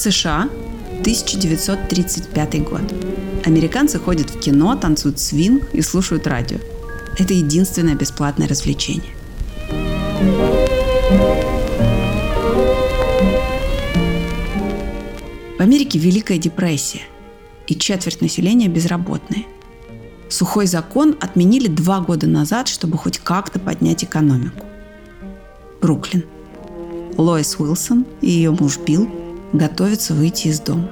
США, 0.00 0.48
1935 1.00 2.64
год. 2.64 2.82
Американцы 3.44 3.98
ходят 3.98 4.30
в 4.30 4.40
кино, 4.40 4.76
танцуют 4.76 5.18
свинг 5.20 5.64
и 5.72 5.82
слушают 5.82 6.26
радио. 6.26 6.58
Это 7.18 7.34
единственное 7.34 7.94
бесплатное 7.94 8.48
развлечение. 8.48 9.14
В 15.58 15.62
Америке 15.62 15.98
Великая 15.98 16.38
депрессия, 16.38 17.02
и 17.66 17.76
четверть 17.76 18.20
населения 18.20 18.68
безработные. 18.68 19.44
Сухой 20.28 20.66
закон 20.66 21.16
отменили 21.20 21.68
два 21.68 22.00
года 22.00 22.26
назад, 22.26 22.68
чтобы 22.68 22.96
хоть 22.96 23.18
как-то 23.18 23.58
поднять 23.58 24.04
экономику. 24.04 24.66
Бруклин. 25.80 26.24
Лоис 27.16 27.56
Уилсон 27.58 28.06
и 28.20 28.30
ее 28.30 28.50
муж 28.50 28.78
Билл 28.78 29.19
готовятся 29.52 30.14
выйти 30.14 30.48
из 30.48 30.60
дома. 30.60 30.90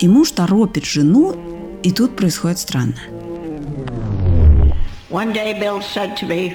И 0.00 0.08
муж 0.08 0.30
торопит 0.30 0.84
жену, 0.84 1.36
и 1.82 1.92
тут 1.92 2.16
происходит 2.16 2.58
странное. 2.58 3.08
Me. 5.10 6.54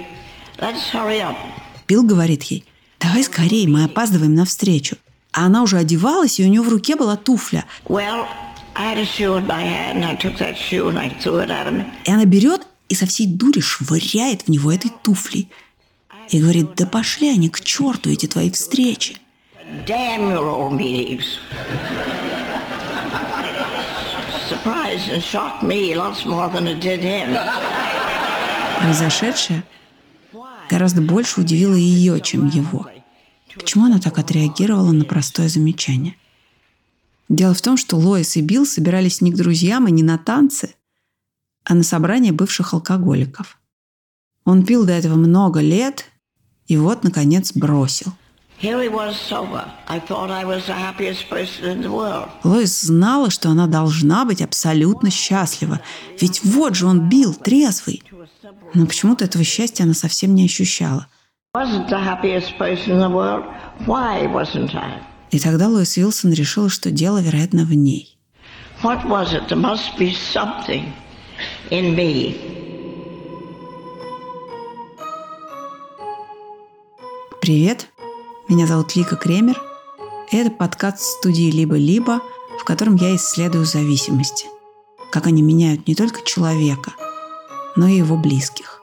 Билл 1.87 2.03
говорит 2.03 2.43
ей, 2.43 2.65
давай 2.99 3.23
скорее, 3.23 3.67
мы 3.67 3.83
опаздываем 3.83 4.33
на 4.33 4.45
встречу. 4.45 4.97
А 5.31 5.45
она 5.45 5.63
уже 5.63 5.77
одевалась, 5.77 6.39
и 6.39 6.45
у 6.45 6.47
нее 6.47 6.61
в 6.61 6.69
руке 6.69 6.95
была 6.95 7.17
туфля. 7.17 7.65
Well, 7.87 8.25
и 12.05 12.11
она 12.11 12.25
берет 12.25 12.67
и 12.89 12.95
со 12.95 13.05
всей 13.05 13.27
дури 13.27 13.59
швыряет 13.59 14.43
в 14.43 14.47
него 14.49 14.71
этой 14.71 14.91
туфлей. 15.03 15.49
И 16.29 16.41
говорит, 16.41 16.75
да 16.75 16.85
пошли 16.85 17.29
они 17.29 17.49
к 17.49 17.61
черту, 17.61 18.09
эти 18.09 18.25
твои 18.25 18.51
встречи. 18.51 19.17
Damn 19.65 20.29
your 20.29 20.47
old 20.47 20.73
meetings. 20.73 21.39
Surprised 24.47 25.09
and 25.11 25.23
shocked 25.23 25.63
me 25.63 25.95
lots 25.95 26.23
more 26.23 26.49
than 26.49 26.67
it 26.67 26.79
did 26.79 27.01
him. 27.01 27.35
Произошедшее 28.79 29.63
гораздо 30.69 31.01
больше 31.01 31.41
удивило 31.41 31.73
ее, 31.73 32.19
чем 32.21 32.47
его. 32.47 32.87
Почему 33.55 33.85
она 33.85 33.99
так 33.99 34.19
отреагировала 34.19 34.91
на 34.91 35.03
простое 35.03 35.49
замечание? 35.49 36.15
Дело 37.27 37.55
в 37.55 37.61
том, 37.61 37.75
что 37.75 37.97
Лоис 37.97 38.35
и 38.35 38.41
Билл 38.41 38.67
собирались 38.67 39.21
не 39.21 39.31
к 39.31 39.35
друзьям 39.35 39.87
и 39.87 39.91
не 39.91 40.03
на 40.03 40.19
танцы, 40.19 40.75
а 41.63 41.73
на 41.73 41.81
собрание 41.81 42.31
бывших 42.31 42.73
алкоголиков. 42.73 43.59
Он 44.43 44.63
пил 44.63 44.85
до 44.85 44.93
этого 44.93 45.15
много 45.15 45.59
лет 45.59 46.05
и 46.67 46.77
вот, 46.77 47.03
наконец, 47.03 47.53
бросил– 47.53 48.13
Лоис 52.43 52.81
знала, 52.81 53.29
что 53.29 53.49
она 53.49 53.67
должна 53.67 54.25
быть 54.25 54.41
абсолютно 54.41 55.11
счастлива. 55.11 55.81
Ведь 56.19 56.43
вот 56.43 56.75
же 56.75 56.85
он 56.85 57.09
бил, 57.09 57.33
трезвый. 57.33 58.01
Но 58.73 58.85
почему-то 58.85 59.25
этого 59.25 59.43
счастья 59.43 59.83
она 59.83 59.93
совсем 59.93 60.35
не 60.35 60.45
ощущала. 60.45 61.07
И 65.31 65.39
тогда 65.39 65.67
Лоис 65.67 65.97
Уилсон 65.97 66.31
решила, 66.33 66.69
что 66.69 66.91
дело, 66.91 67.21
вероятно, 67.21 67.65
в 67.65 67.73
ней. 67.73 68.17
Привет, 77.41 77.89
меня 78.47 78.67
зовут 78.67 78.95
Вика 78.95 79.15
Кремер, 79.15 79.59
и 80.29 80.37
это 80.37 80.51
подкаст 80.51 81.01
студии 81.01 81.49
«Либо-либо», 81.49 82.21
в 82.59 82.63
котором 82.63 82.95
я 82.95 83.15
исследую 83.15 83.65
зависимости, 83.65 84.45
как 85.11 85.25
они 85.25 85.41
меняют 85.41 85.87
не 85.87 85.95
только 85.95 86.23
человека, 86.23 86.93
но 87.75 87.87
и 87.87 87.97
его 87.97 88.17
близких. 88.17 88.81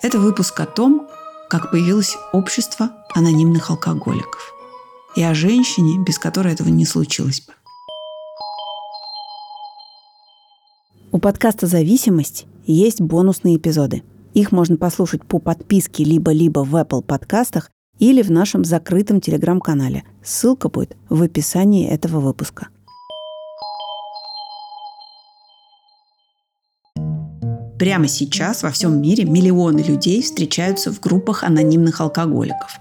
Это 0.00 0.18
выпуск 0.18 0.58
о 0.58 0.66
том, 0.66 1.06
как 1.50 1.70
появилось 1.70 2.16
общество 2.32 2.90
анонимных 3.14 3.68
алкоголиков 3.70 4.54
и 5.16 5.22
о 5.22 5.34
женщине, 5.34 5.98
без 5.98 6.18
которой 6.18 6.54
этого 6.54 6.68
не 6.68 6.86
случилось 6.86 7.42
бы. 7.42 7.52
У 11.14 11.20
подкаста 11.20 11.68
«Зависимость» 11.68 12.44
есть 12.66 13.00
бонусные 13.00 13.56
эпизоды. 13.56 14.02
Их 14.32 14.50
можно 14.50 14.76
послушать 14.76 15.24
по 15.24 15.38
подписке 15.38 16.02
либо-либо 16.02 16.64
в 16.64 16.74
Apple 16.74 17.04
подкастах 17.04 17.70
или 18.00 18.20
в 18.20 18.32
нашем 18.32 18.64
закрытом 18.64 19.20
телеграм-канале. 19.20 20.02
Ссылка 20.24 20.68
будет 20.68 20.96
в 21.08 21.22
описании 21.22 21.86
этого 21.86 22.18
выпуска. 22.18 22.66
Прямо 27.78 28.08
сейчас 28.08 28.64
во 28.64 28.72
всем 28.72 29.00
мире 29.00 29.22
миллионы 29.24 29.82
людей 29.82 30.20
встречаются 30.20 30.92
в 30.92 30.98
группах 30.98 31.44
анонимных 31.44 32.00
алкоголиков. 32.00 32.80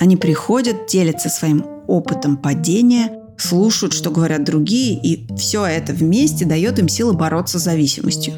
Они 0.00 0.16
приходят, 0.16 0.88
делятся 0.88 1.28
своим 1.28 1.64
опытом 1.86 2.38
падения– 2.38 3.22
слушают, 3.38 3.92
что 3.92 4.10
говорят 4.10 4.44
другие, 4.44 5.00
и 5.00 5.26
все 5.36 5.64
это 5.64 5.92
вместе 5.92 6.44
дает 6.44 6.78
им 6.78 6.88
силы 6.88 7.12
бороться 7.12 7.58
с 7.58 7.62
зависимостью. 7.62 8.34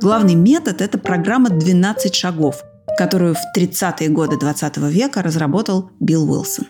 Главный 0.00 0.34
метод– 0.34 0.80
это 0.82 0.98
программа 0.98 1.48
«12 1.48 2.12
шагов», 2.12 2.62
которую 2.98 3.34
в 3.34 3.40
30-е 3.56 4.08
годы 4.08 4.38
20 4.38 4.76
века 4.78 5.22
разработал 5.22 5.90
Билл 6.00 6.30
Уилсон. 6.30 6.66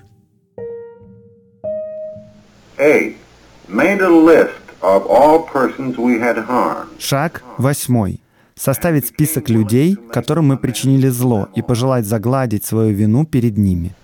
Шаг 6.98 7.42
восьмой. 7.58 8.20
Составить 8.54 9.08
список 9.08 9.48
людей, 9.48 9.96
которым 10.12 10.48
мы 10.48 10.56
причинили 10.56 11.08
зло, 11.08 11.48
и 11.56 11.62
пожелать 11.62 12.06
загладить 12.06 12.64
свою 12.64 12.94
вину 12.94 13.26
перед 13.26 13.58
ними. 13.58 13.94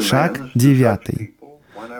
Шаг 0.00 0.50
девятый. 0.54 1.34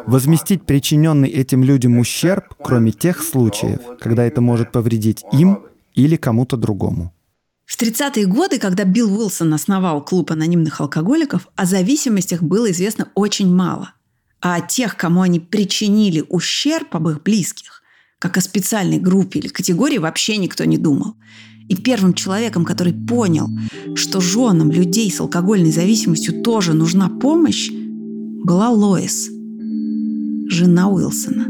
Возместить 0.07 0.65
причиненный 0.65 1.29
этим 1.29 1.63
людям 1.63 1.99
ущерб, 1.99 2.55
кроме 2.63 2.93
тех 2.93 3.23
случаев, 3.23 3.81
когда 4.01 4.25
это 4.25 4.41
может 4.41 4.73
повредить 4.73 5.25
им 5.33 5.61
или 5.95 6.17
кому-то 6.17 6.57
другому. 6.57 7.13
В 7.67 7.81
30-е 7.81 8.27
годы, 8.27 8.59
когда 8.59 8.85
Билл 8.85 9.17
Уилсон 9.17 9.55
основал 9.55 10.05
клуб 10.05 10.33
анонимных 10.33 10.81
алкоголиков, 10.81 11.47
о 11.55 11.67
зависимостях 11.67 12.43
было 12.43 12.71
известно 12.71 13.09
очень 13.15 13.55
мало. 13.55 13.93
А 14.41 14.57
о 14.57 14.61
тех, 14.61 14.97
кому 14.97 15.23
они 15.23 15.39
причинили 15.39 16.25
ущерб 16.29 16.97
об 16.97 17.09
их 17.09 17.23
близких, 17.23 17.83
как 18.19 18.37
о 18.39 18.41
специальной 18.41 18.99
группе 18.99 19.39
или 19.39 19.49
категории, 19.49 19.99
вообще 19.99 20.37
никто 20.37 20.65
не 20.65 20.79
думал. 20.79 21.15
И 21.71 21.77
первым 21.77 22.15
человеком, 22.15 22.65
который 22.65 22.93
понял, 22.93 23.49
что 23.95 24.21
женам 24.21 24.73
людей 24.73 25.09
с 25.09 25.21
алкогольной 25.21 25.71
зависимостью 25.71 26.43
тоже 26.43 26.75
нужна 26.75 27.09
помощь, 27.09 27.71
была 27.71 28.71
Лоис, 28.71 29.29
жена 30.49 30.89
Уилсона. 30.89 31.47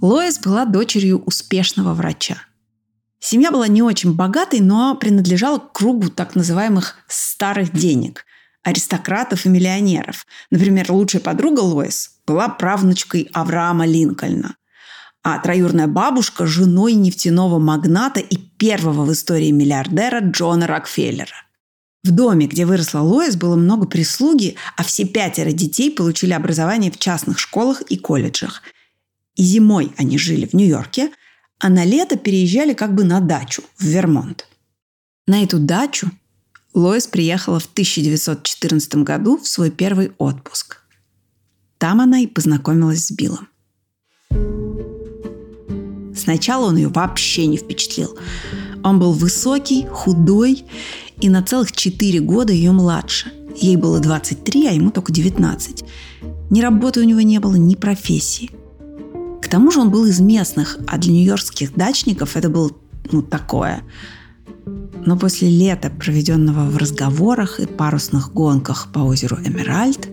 Лоис 0.00 0.40
была 0.40 0.64
дочерью 0.64 1.22
успешного 1.24 1.94
врача. 1.94 2.38
Семья 3.20 3.52
была 3.52 3.68
не 3.68 3.82
очень 3.82 4.14
богатой, 4.14 4.58
но 4.58 4.96
принадлежала 4.96 5.58
к 5.60 5.70
кругу 5.74 6.10
так 6.10 6.34
называемых 6.34 6.96
«старых 7.06 7.72
денег», 7.72 8.24
аристократов 8.64 9.46
и 9.46 9.48
миллионеров. 9.48 10.26
Например, 10.50 10.90
лучшая 10.90 11.22
подруга 11.22 11.60
Лоис 11.60 12.11
была 12.26 12.48
правнучкой 12.48 13.28
Авраама 13.32 13.86
Линкольна, 13.86 14.56
а 15.22 15.38
троюрная 15.38 15.86
бабушка– 15.86 16.46
женой 16.46 16.94
нефтяного 16.94 17.58
магната 17.58 18.20
и 18.20 18.36
первого 18.36 19.04
в 19.04 19.12
истории 19.12 19.50
миллиардера 19.50 20.20
Джона 20.20 20.66
Рокфеллера. 20.66 21.34
В 22.04 22.10
доме, 22.10 22.46
где 22.48 22.66
выросла 22.66 23.00
Лоис, 23.00 23.36
было 23.36 23.54
много 23.54 23.86
прислуги, 23.86 24.56
а 24.76 24.82
все 24.82 25.04
пятеро 25.04 25.52
детей 25.52 25.90
получили 25.90 26.32
образование 26.32 26.90
в 26.90 26.98
частных 26.98 27.38
школах 27.38 27.82
и 27.82 27.96
колледжах. 27.96 28.62
И 29.36 29.44
зимой 29.44 29.92
они 29.96 30.18
жили 30.18 30.46
в 30.46 30.54
Нью-Йорке, 30.54 31.12
а 31.60 31.68
на 31.68 31.84
лето 31.84 32.16
переезжали 32.16 32.74
как 32.74 32.92
бы 32.94 33.04
на 33.04 33.20
дачу 33.20 33.62
в 33.78 33.84
Вермонт. 33.84 34.48
На 35.28 35.44
эту 35.44 35.60
дачу 35.60 36.10
Лоис 36.74 37.06
приехала 37.06 37.60
в 37.60 37.66
1914 37.66 38.96
году 38.96 39.38
в 39.38 39.46
свой 39.46 39.70
первый 39.70 40.10
отпуск. 40.18 40.81
Там 41.82 42.00
она 42.00 42.20
и 42.20 42.28
познакомилась 42.28 43.06
с 43.06 43.10
Биллом. 43.10 43.48
Сначала 46.14 46.66
он 46.66 46.76
ее 46.76 46.86
вообще 46.86 47.46
не 47.46 47.56
впечатлил. 47.56 48.16
Он 48.84 49.00
был 49.00 49.12
высокий, 49.12 49.86
худой 49.90 50.64
и 51.20 51.28
на 51.28 51.42
целых 51.42 51.72
четыре 51.72 52.20
года 52.20 52.52
ее 52.52 52.70
младше. 52.70 53.32
Ей 53.56 53.74
было 53.74 53.98
23, 53.98 54.68
а 54.68 54.70
ему 54.70 54.92
только 54.92 55.10
19. 55.10 55.84
Ни 56.50 56.60
работы 56.60 57.00
у 57.00 57.02
него 57.02 57.20
не 57.20 57.40
было, 57.40 57.56
ни 57.56 57.74
профессии. 57.74 58.52
К 59.42 59.48
тому 59.48 59.72
же 59.72 59.80
он 59.80 59.90
был 59.90 60.04
из 60.04 60.20
местных, 60.20 60.78
а 60.86 60.98
для 60.98 61.12
нью-йоркских 61.12 61.74
дачников 61.74 62.36
это 62.36 62.48
было 62.48 62.70
ну, 63.10 63.22
такое. 63.22 63.82
Но 65.04 65.18
после 65.18 65.50
лета, 65.50 65.90
проведенного 65.90 66.70
в 66.70 66.76
разговорах 66.76 67.58
и 67.58 67.66
парусных 67.66 68.32
гонках 68.32 68.92
по 68.92 69.00
озеру 69.00 69.36
Эмеральд, 69.44 70.08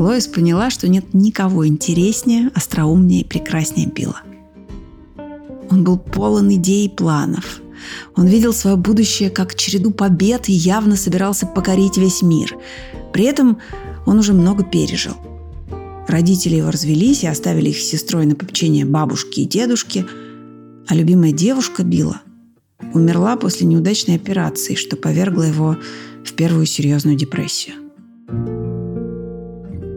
Лоис 0.00 0.28
поняла, 0.28 0.70
что 0.70 0.88
нет 0.88 1.12
никого 1.12 1.68
интереснее, 1.68 2.50
остроумнее 2.54 3.20
и 3.20 3.24
прекраснее 3.24 3.86
Билла. 3.86 4.22
Он 5.70 5.84
был 5.84 5.98
полон 5.98 6.50
идей 6.54 6.86
и 6.86 6.88
планов. 6.88 7.60
Он 8.16 8.26
видел 8.26 8.54
свое 8.54 8.76
будущее 8.76 9.28
как 9.28 9.54
череду 9.54 9.90
побед 9.90 10.48
и 10.48 10.52
явно 10.52 10.96
собирался 10.96 11.46
покорить 11.46 11.98
весь 11.98 12.22
мир. 12.22 12.56
При 13.12 13.24
этом 13.24 13.58
он 14.06 14.18
уже 14.18 14.32
много 14.32 14.64
пережил. 14.64 15.16
Родители 16.08 16.56
его 16.56 16.70
развелись 16.70 17.22
и 17.22 17.26
оставили 17.26 17.68
их 17.68 17.78
сестрой 17.78 18.24
на 18.24 18.34
попечение 18.34 18.86
бабушки 18.86 19.40
и 19.40 19.44
дедушки, 19.44 20.06
а 20.88 20.94
любимая 20.94 21.32
девушка 21.32 21.82
Билла 21.82 22.22
умерла 22.94 23.36
после 23.36 23.66
неудачной 23.66 24.16
операции, 24.16 24.76
что 24.76 24.96
повергло 24.96 25.42
его 25.42 25.76
в 26.24 26.32
первую 26.32 26.64
серьезную 26.64 27.16
депрессию. 27.16 27.89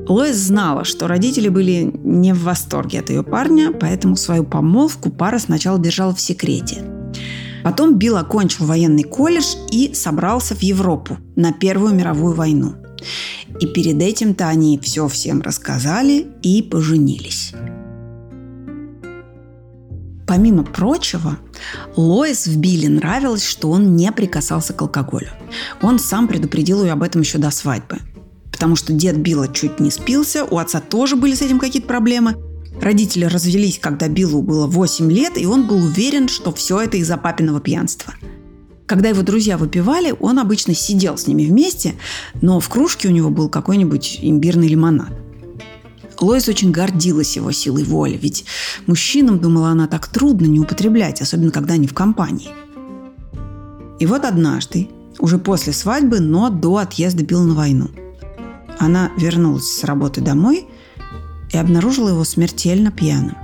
Лоис 0.07 0.35
знала, 0.35 0.83
что 0.83 1.07
родители 1.07 1.47
были 1.47 1.91
не 2.03 2.33
в 2.33 2.43
восторге 2.43 2.99
от 2.99 3.09
ее 3.09 3.23
парня, 3.23 3.71
поэтому 3.71 4.17
свою 4.17 4.43
помолвку 4.43 5.09
пара 5.09 5.39
сначала 5.39 5.79
держала 5.79 6.13
в 6.13 6.19
секрете. 6.19 6.83
Потом 7.63 7.97
Билл 7.97 8.17
окончил 8.17 8.65
военный 8.65 9.03
колледж 9.03 9.55
и 9.71 9.93
собрался 9.93 10.55
в 10.55 10.61
Европу 10.61 11.17
на 11.37 11.53
Первую 11.53 11.93
мировую 11.93 12.35
войну. 12.35 12.75
И 13.61 13.65
перед 13.65 14.01
этим-то 14.01 14.47
они 14.47 14.77
все 14.79 15.07
всем 15.07 15.41
рассказали 15.41 16.27
и 16.41 16.61
поженились. 16.61 17.53
Помимо 20.27 20.63
прочего, 20.63 21.37
Лоис 21.95 22.47
в 22.47 22.57
Билле 22.57 22.89
нравилось, 22.89 23.45
что 23.45 23.69
он 23.69 23.95
не 23.95 24.11
прикасался 24.11 24.73
к 24.73 24.81
алкоголю. 24.81 25.29
Он 25.81 25.99
сам 25.99 26.27
предупредил 26.27 26.83
ее 26.83 26.91
об 26.91 27.03
этом 27.03 27.21
еще 27.21 27.37
до 27.37 27.51
свадьбы– 27.51 27.99
потому 28.63 28.77
что 28.77 28.93
дед 28.93 29.17
Билла 29.17 29.49
чуть 29.49 29.81
не 29.81 29.91
спился, 29.91 30.45
у 30.45 30.57
отца 30.57 30.79
тоже 30.79 31.17
были 31.17 31.35
с 31.35 31.41
этим 31.41 31.59
какие-то 31.59 31.85
проблемы. 31.85 32.37
Родители 32.79 33.25
развелись, 33.25 33.77
когда 33.77 34.07
Биллу 34.07 34.41
было 34.41 34.67
8 34.67 35.11
лет, 35.11 35.37
и 35.37 35.45
он 35.45 35.67
был 35.67 35.83
уверен, 35.83 36.29
что 36.29 36.53
все 36.53 36.79
это 36.79 36.95
из-за 36.95 37.17
папиного 37.17 37.59
пьянства. 37.59 38.13
Когда 38.85 39.09
его 39.09 39.21
друзья 39.21 39.57
выпивали, 39.57 40.15
он 40.17 40.39
обычно 40.39 40.73
сидел 40.73 41.17
с 41.17 41.27
ними 41.27 41.43
вместе, 41.43 41.95
но 42.41 42.61
в 42.61 42.69
кружке 42.69 43.09
у 43.09 43.11
него 43.11 43.29
был 43.29 43.49
какой-нибудь 43.49 44.19
имбирный 44.21 44.69
лимонад. 44.69 45.11
Лоис 46.21 46.47
очень 46.47 46.71
гордилась 46.71 47.35
его 47.35 47.51
силой 47.51 47.83
воли, 47.83 48.17
ведь 48.17 48.45
мужчинам, 48.85 49.39
думала 49.39 49.71
она, 49.71 49.87
так 49.87 50.07
трудно 50.07 50.45
не 50.45 50.61
употреблять, 50.61 51.21
особенно 51.21 51.51
когда 51.51 51.73
они 51.73 51.87
в 51.87 51.93
компании. 51.93 52.51
И 53.99 54.05
вот 54.05 54.23
однажды, 54.23 54.87
уже 55.19 55.37
после 55.37 55.73
свадьбы, 55.73 56.21
но 56.21 56.49
до 56.49 56.77
отъезда 56.77 57.25
Билла 57.25 57.43
на 57.43 57.55
войну– 57.55 57.89
она 58.83 59.11
вернулась 59.17 59.79
с 59.79 59.83
работы 59.83 60.21
домой 60.21 60.67
и 61.51 61.57
обнаружила 61.57 62.09
его 62.09 62.23
смертельно 62.23 62.91
пьяным. 62.91 63.37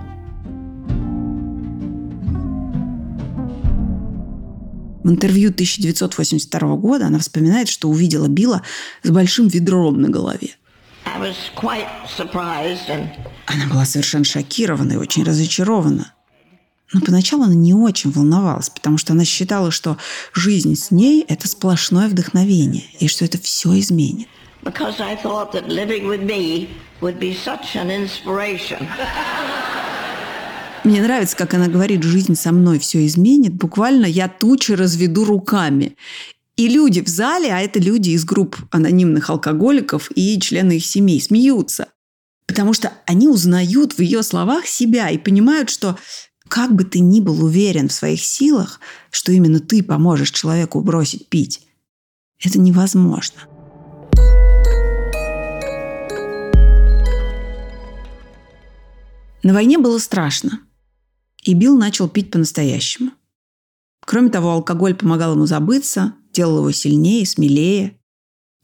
В 5.04 5.10
интервью 5.10 5.50
1982 5.50 6.76
года 6.76 7.08
она 7.08 7.20
вспоминает, 7.20 7.70
что 7.70 7.90
увидела 7.90 8.28
Билла 8.28 8.62
с 9.02 9.10
большим 9.10 9.48
ведром 9.48 10.02
на 10.02 10.10
голове. 10.10 10.56
Она 13.48 13.68
была 13.68 13.86
совершенно 13.86 14.26
шокирована 14.26 14.94
и 14.94 14.98
очень 14.98 15.24
разочарована. 15.24 16.14
Но 16.92 17.02
поначалу 17.02 17.44
она 17.44 17.56
не 17.56 17.74
очень 17.74 18.12
волновалась, 18.12 18.70
потому 18.70 18.98
что 18.98 19.14
она 19.14 19.24
считала, 19.24 19.72
что 19.72 19.98
жизнь 20.34 20.76
с 20.76 20.92
ней– 20.92 21.24
это 21.28 21.48
сплошное 21.48 22.08
вдохновение, 22.08 22.84
и 23.00 23.08
что 23.08 23.26
это 23.26 23.38
все 23.38 23.80
изменит 23.80 24.28
because 24.64 25.00
I 25.00 25.16
thought 25.16 25.52
that 25.54 25.68
living 25.68 26.08
with 26.08 26.24
me 26.24 26.70
would 27.02 27.20
be 27.20 27.34
such 27.34 27.76
an 27.76 27.90
inspiration. 27.90 28.88
Мне 30.84 31.02
нравится, 31.02 31.36
как 31.36 31.54
она 31.54 31.68
говорит, 31.68 32.04
жизнь 32.04 32.36
со 32.36 32.52
мной 32.52 32.80
все 32.80 33.06
изменит. 33.06 33.54
Буквально 33.54 34.06
я 34.06 34.28
тучи 34.28 34.72
разведу 34.72 35.26
руками. 35.26 35.96
И 36.56 36.68
люди 36.68 37.02
в 37.02 37.08
зале, 37.08 37.54
а 37.54 37.60
это 37.60 37.80
люди 37.80 38.12
из 38.12 38.26
групп 38.26 38.58
анонимных 38.72 39.30
алкоголиков 39.30 40.10
и 40.16 40.40
члены 40.40 40.78
их 40.78 40.86
семей, 40.86 41.22
смеются. 41.22 41.88
Потому 42.48 42.74
что 42.74 42.92
они 43.06 43.28
узнают 43.28 43.94
в 43.94 44.02
ее 44.02 44.24
словах 44.24 44.66
себя 44.66 45.10
и 45.10 45.18
понимают, 45.18 45.70
что 45.70 45.98
как 46.48 46.74
бы 46.74 46.84
ты 46.84 47.00
ни 47.00 47.22
был 47.22 47.44
уверен 47.44 47.90
в 47.90 47.94
своих 47.94 48.22
силах, 48.22 48.80
что 49.12 49.32
именно 49.32 49.60
ты 49.60 49.84
поможешь 49.84 50.32
человеку 50.32 50.82
бросить 50.82 51.28
пить, 51.30 51.62
это 52.44 52.60
невозможно. 52.60 53.42
На 59.44 59.54
войне 59.54 59.78
было 59.78 59.98
страшно. 60.00 60.60
И 61.44 61.54
Билл 61.54 61.78
начал 61.78 62.10
пить 62.10 62.32
по-настоящему. 62.32 63.12
Кроме 64.06 64.30
того, 64.30 64.52
алкоголь 64.52 64.96
помогал 64.96 65.34
ему 65.34 65.46
забыться, 65.46 66.14
делал 66.34 66.60
его 66.60 66.72
сильнее, 66.72 67.26
смелее. 67.26 67.96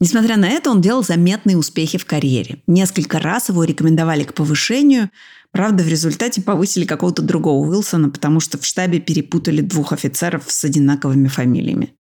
Несмотря 0.00 0.36
на 0.36 0.48
это, 0.48 0.70
он 0.70 0.82
делал 0.82 1.02
заметные 1.02 1.56
успехи 1.56 1.96
в 1.96 2.04
карьере. 2.04 2.62
Несколько 2.66 3.18
раз 3.18 3.48
его 3.48 3.64
рекомендовали 3.64 4.24
к 4.24 4.34
повышению, 4.34 5.10
правда, 5.52 5.82
в 5.82 5.88
результате 5.88 6.42
повысили 6.42 6.84
какого-то 6.84 7.22
другого 7.22 7.66
Уилсона, 7.66 8.10
потому 8.10 8.40
что 8.40 8.58
в 8.58 8.66
штабе 8.66 9.00
перепутали 9.00 9.62
двух 9.62 9.92
офицеров 9.92 10.44
с 10.48 10.64
одинаковыми 10.64 11.28
фамилиями. 11.28 11.94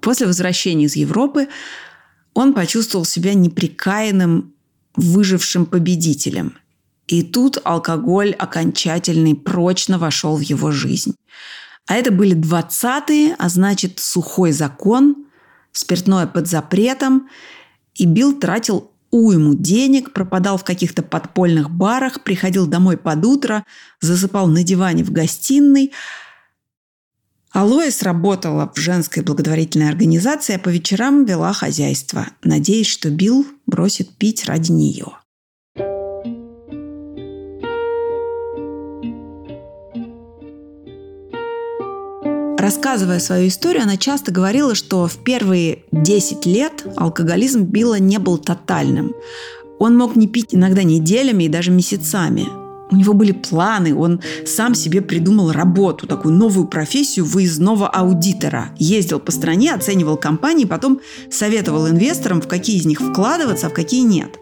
После 0.00 0.26
возвращения 0.26 0.86
из 0.86 0.96
Европы 0.96 1.48
он 2.34 2.54
почувствовал 2.54 3.04
себя 3.04 3.34
неприкаянным, 3.34 4.54
выжившим 4.96 5.66
победителем– 5.66 6.58
и 7.08 7.22
тут 7.22 7.58
алкоголь 7.64 8.32
окончательно 8.32 9.28
и 9.28 9.34
прочно 9.34 9.98
вошел 9.98 10.36
в 10.36 10.40
его 10.40 10.70
жизнь. 10.70 11.14
А 11.86 11.94
это 11.94 12.12
были 12.12 12.36
20-е, 12.36 13.34
а 13.38 13.48
значит 13.48 13.98
сухой 13.98 14.52
закон, 14.52 15.26
спиртное 15.72 16.26
под 16.26 16.46
запретом. 16.46 17.28
И 17.94 18.04
Билл 18.04 18.38
тратил 18.38 18.92
уйму 19.10 19.54
денег, 19.54 20.12
пропадал 20.12 20.58
в 20.58 20.64
каких-то 20.64 21.02
подпольных 21.02 21.70
барах, 21.70 22.22
приходил 22.24 22.66
домой 22.66 22.98
под 22.98 23.24
утро, 23.24 23.64
засыпал 24.02 24.46
на 24.46 24.62
диване 24.62 25.02
в 25.02 25.10
гостиной. 25.10 25.92
А 27.52 27.64
Лоис 27.64 28.02
работала 28.02 28.70
в 28.74 28.78
женской 28.78 29.22
благотворительной 29.22 29.88
организации, 29.88 30.56
а 30.56 30.58
по 30.58 30.68
вечерам 30.68 31.24
вела 31.24 31.54
хозяйство, 31.54 32.26
надеясь, 32.42 32.86
что 32.86 33.08
Билл 33.08 33.46
бросит 33.64 34.14
пить 34.18 34.44
ради 34.44 34.72
нее. 34.72 35.16
Рассказывая 42.58 43.20
свою 43.20 43.46
историю, 43.46 43.84
она 43.84 43.96
часто 43.96 44.32
говорила, 44.32 44.74
что 44.74 45.06
в 45.06 45.18
первые 45.18 45.84
10 45.92 46.44
лет 46.44 46.84
алкоголизм 46.96 47.62
Билла 47.62 48.00
не 48.00 48.18
был 48.18 48.36
тотальным. 48.36 49.14
Он 49.78 49.96
мог 49.96 50.16
не 50.16 50.26
пить 50.26 50.56
иногда 50.56 50.82
неделями 50.82 51.44
и 51.44 51.48
даже 51.48 51.70
месяцами. 51.70 52.48
У 52.90 52.96
него 52.96 53.12
были 53.12 53.30
планы, 53.30 53.94
он 53.94 54.20
сам 54.44 54.74
себе 54.74 55.02
придумал 55.02 55.52
работу, 55.52 56.08
такую 56.08 56.34
новую 56.34 56.66
профессию 56.66 57.26
выездного 57.26 57.86
аудитора. 57.86 58.70
Ездил 58.76 59.20
по 59.20 59.30
стране, 59.30 59.72
оценивал 59.72 60.16
компании, 60.16 60.64
потом 60.64 61.00
советовал 61.30 61.88
инвесторам, 61.88 62.40
в 62.40 62.48
какие 62.48 62.78
из 62.78 62.86
них 62.86 63.00
вкладываться, 63.00 63.68
а 63.68 63.70
в 63.70 63.74
какие 63.74 64.02
нет. 64.02 64.40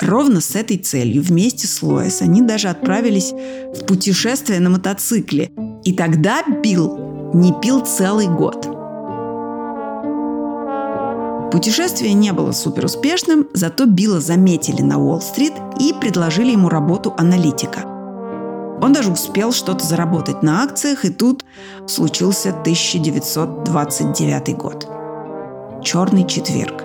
Ровно 0.00 0.40
с 0.40 0.56
этой 0.56 0.78
целью 0.78 1.22
вместе 1.22 1.68
с 1.68 1.80
Лоис 1.80 2.22
они 2.22 2.42
даже 2.42 2.68
отправились 2.68 3.32
в 3.32 3.84
путешествие 3.86 4.58
на 4.58 4.70
мотоцикле. 4.70 5.52
И 5.84 5.92
тогда 5.92 6.42
Билл 6.42 7.10
не 7.32 7.52
пил 7.52 7.80
целый 7.80 8.28
год. 8.28 8.68
Путешествие 11.52 12.14
не 12.14 12.32
было 12.32 12.52
супер 12.52 12.84
успешным, 12.84 13.48
зато 13.54 13.86
Билла 13.86 14.20
заметили 14.20 14.82
на 14.82 14.98
Уолл-стрит 14.98 15.54
и 15.78 15.92
предложили 15.92 16.52
ему 16.52 16.68
работу 16.68 17.14
аналитика. 17.18 17.80
Он 18.82 18.92
даже 18.92 19.10
успел 19.10 19.52
что-то 19.52 19.84
заработать 19.84 20.42
на 20.42 20.62
акциях, 20.62 21.04
и 21.04 21.10
тут 21.10 21.44
случился 21.86 22.50
1929 22.50 24.56
год. 24.56 24.88
Черный 25.84 26.26
четверг. 26.26 26.84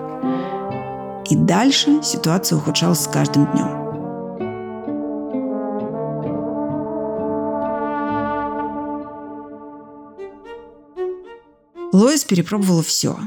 И 1.30 1.36
дальше 1.36 2.02
ситуация 2.04 2.58
ухудшалась 2.58 3.02
с 3.02 3.08
каждым 3.08 3.46
днем. 3.52 3.85
Лоис 11.96 12.26
перепробовала 12.26 12.84
все. 12.84 13.18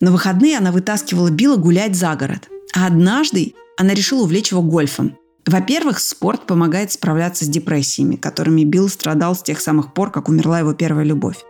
На 0.00 0.10
выходные 0.10 0.56
она 0.56 0.72
вытаскивала 0.72 1.28
Билла 1.28 1.56
гулять 1.56 1.94
за 1.94 2.16
город. 2.16 2.48
А 2.74 2.86
однажды 2.86 3.52
она 3.76 3.92
решила 3.92 4.22
увлечь 4.22 4.52
его 4.52 4.62
гольфом. 4.62 5.18
Во-первых, 5.44 6.00
спорт 6.00 6.46
помогает 6.46 6.92
справляться 6.92 7.44
с 7.44 7.48
депрессиями, 7.48 8.16
которыми 8.16 8.64
Билл 8.64 8.88
страдал 8.88 9.36
с 9.36 9.42
тех 9.42 9.60
самых 9.60 9.92
пор, 9.92 10.10
как 10.10 10.30
умерла 10.30 10.60
его 10.60 10.72
первая 10.72 11.04
любовь. 11.04 11.44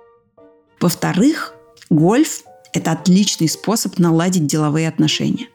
Во-вторых, 0.80 1.54
гольф– 1.88 2.42
это 2.72 2.90
отличный 2.90 3.48
способ 3.48 4.00
наладить 4.00 4.46
деловые 4.46 4.88
отношения. 4.88 5.46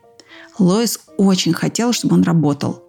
Лоис 0.59 1.01
очень 1.17 1.53
хотела, 1.53 1.91
чтобы 1.91 2.15
он 2.15 2.23
работал. 2.23 2.85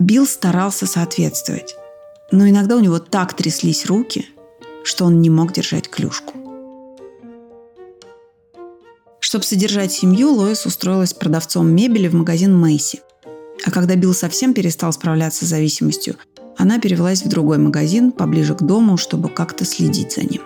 Билл 0.00 0.26
старался 0.26 0.86
соответствовать. 0.86 1.76
Но 2.32 2.48
иногда 2.48 2.74
у 2.74 2.80
него 2.80 2.98
так 2.98 3.34
тряслись 3.34 3.86
руки, 3.86 4.26
что 4.82 5.04
он 5.04 5.20
не 5.20 5.30
мог 5.30 5.52
держать 5.52 5.88
клюшку. 5.88 6.45
Чтобы 9.26 9.44
содержать 9.44 9.90
семью, 9.90 10.32
Лоис 10.32 10.66
устроилась 10.66 11.12
продавцом 11.12 11.66
мебели 11.66 12.06
в 12.06 12.14
магазин 12.14 12.56
Мэйси. 12.56 13.00
А 13.64 13.72
когда 13.72 13.96
Билл 13.96 14.14
совсем 14.14 14.54
перестал 14.54 14.92
справляться 14.92 15.44
с 15.44 15.48
зависимостью, 15.48 16.14
она 16.56 16.78
перевелась 16.78 17.24
в 17.24 17.28
другой 17.28 17.58
магазин, 17.58 18.12
поближе 18.12 18.54
к 18.54 18.62
дому, 18.62 18.96
чтобы 18.96 19.28
как-то 19.28 19.64
следить 19.64 20.12
за 20.12 20.20
ним. 20.20 20.42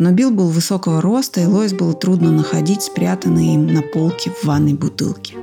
Но 0.00 0.10
Билл 0.10 0.32
был 0.32 0.48
высокого 0.48 1.00
роста, 1.00 1.42
и 1.42 1.46
Лоис 1.46 1.74
было 1.74 1.94
трудно 1.94 2.32
находить 2.32 2.82
спрятанные 2.82 3.54
им 3.54 3.68
на 3.68 3.82
полке 3.82 4.30
в 4.30 4.46
ванной 4.46 4.74
бутылке. 4.74 5.36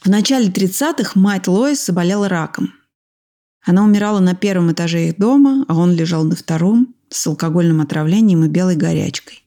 В 0.00 0.06
начале 0.06 0.50
30-х 0.50 1.18
мать 1.18 1.48
Лоис 1.48 1.84
заболела 1.84 2.28
раком. 2.28 2.72
Она 3.64 3.82
умирала 3.82 4.20
на 4.20 4.36
первом 4.36 4.70
этаже 4.70 5.08
их 5.08 5.18
дома, 5.18 5.64
а 5.66 5.76
он 5.76 5.90
лежал 5.90 6.22
на 6.22 6.36
втором 6.36 6.94
с 7.10 7.26
алкогольным 7.26 7.80
отравлением 7.80 8.44
и 8.44 8.48
белой 8.48 8.76
горячкой. 8.76 9.43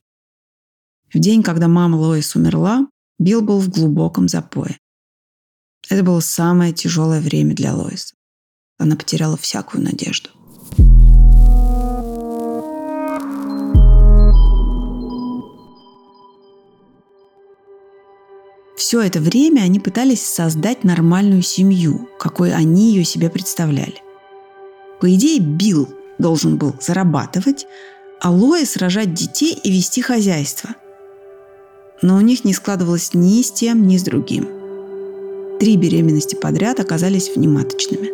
В 1.13 1.19
день, 1.19 1.41
когда 1.41 1.67
мама 1.67 1.95
Лоис 1.95 2.35
умерла, 2.35 2.87
Билл 3.17 3.41
был 3.41 3.59
в 3.59 3.69
глубоком 3.69 4.27
запое. 4.27 4.77
Это 5.89 6.03
было 6.03 6.19
самое 6.19 6.73
тяжелое 6.73 7.21
время 7.21 7.55
для 7.55 7.73
Лоис. 7.73 8.13
Она 8.77 8.97
потеряла 8.97 9.37
всякую 9.37 9.83
надежду. 9.83 10.29
Все 18.75 19.01
это 19.01 19.19
время 19.19 19.61
они 19.61 19.79
пытались 19.79 20.25
создать 20.25 20.83
нормальную 20.83 21.41
семью, 21.41 22.09
какой 22.19 22.53
они 22.53 22.93
ее 22.93 23.05
себе 23.05 23.29
представляли. 23.29 24.01
По 24.99 25.13
идее, 25.13 25.39
Билл 25.39 25.89
должен 26.19 26.57
был 26.57 26.75
зарабатывать, 26.79 27.65
а 28.21 28.29
Лоис 28.31 28.77
рожать 28.77 29.13
детей 29.13 29.57
и 29.63 29.71
вести 29.71 30.01
хозяйство– 30.01 30.75
но 32.01 32.18
у 32.18 32.22
них 32.22 32.44
не 32.46 32.54
складывалось 32.54 33.13
ни 33.13 33.42
с 33.42 33.51
тем, 33.51 33.88
ни 33.88 33.98
с 33.98 34.04
другим. 34.04 34.48
Три 35.60 35.75
беременности 35.75 36.36
подряд 36.36 36.80
оказались 36.80 37.32
внематочными. 37.36 38.10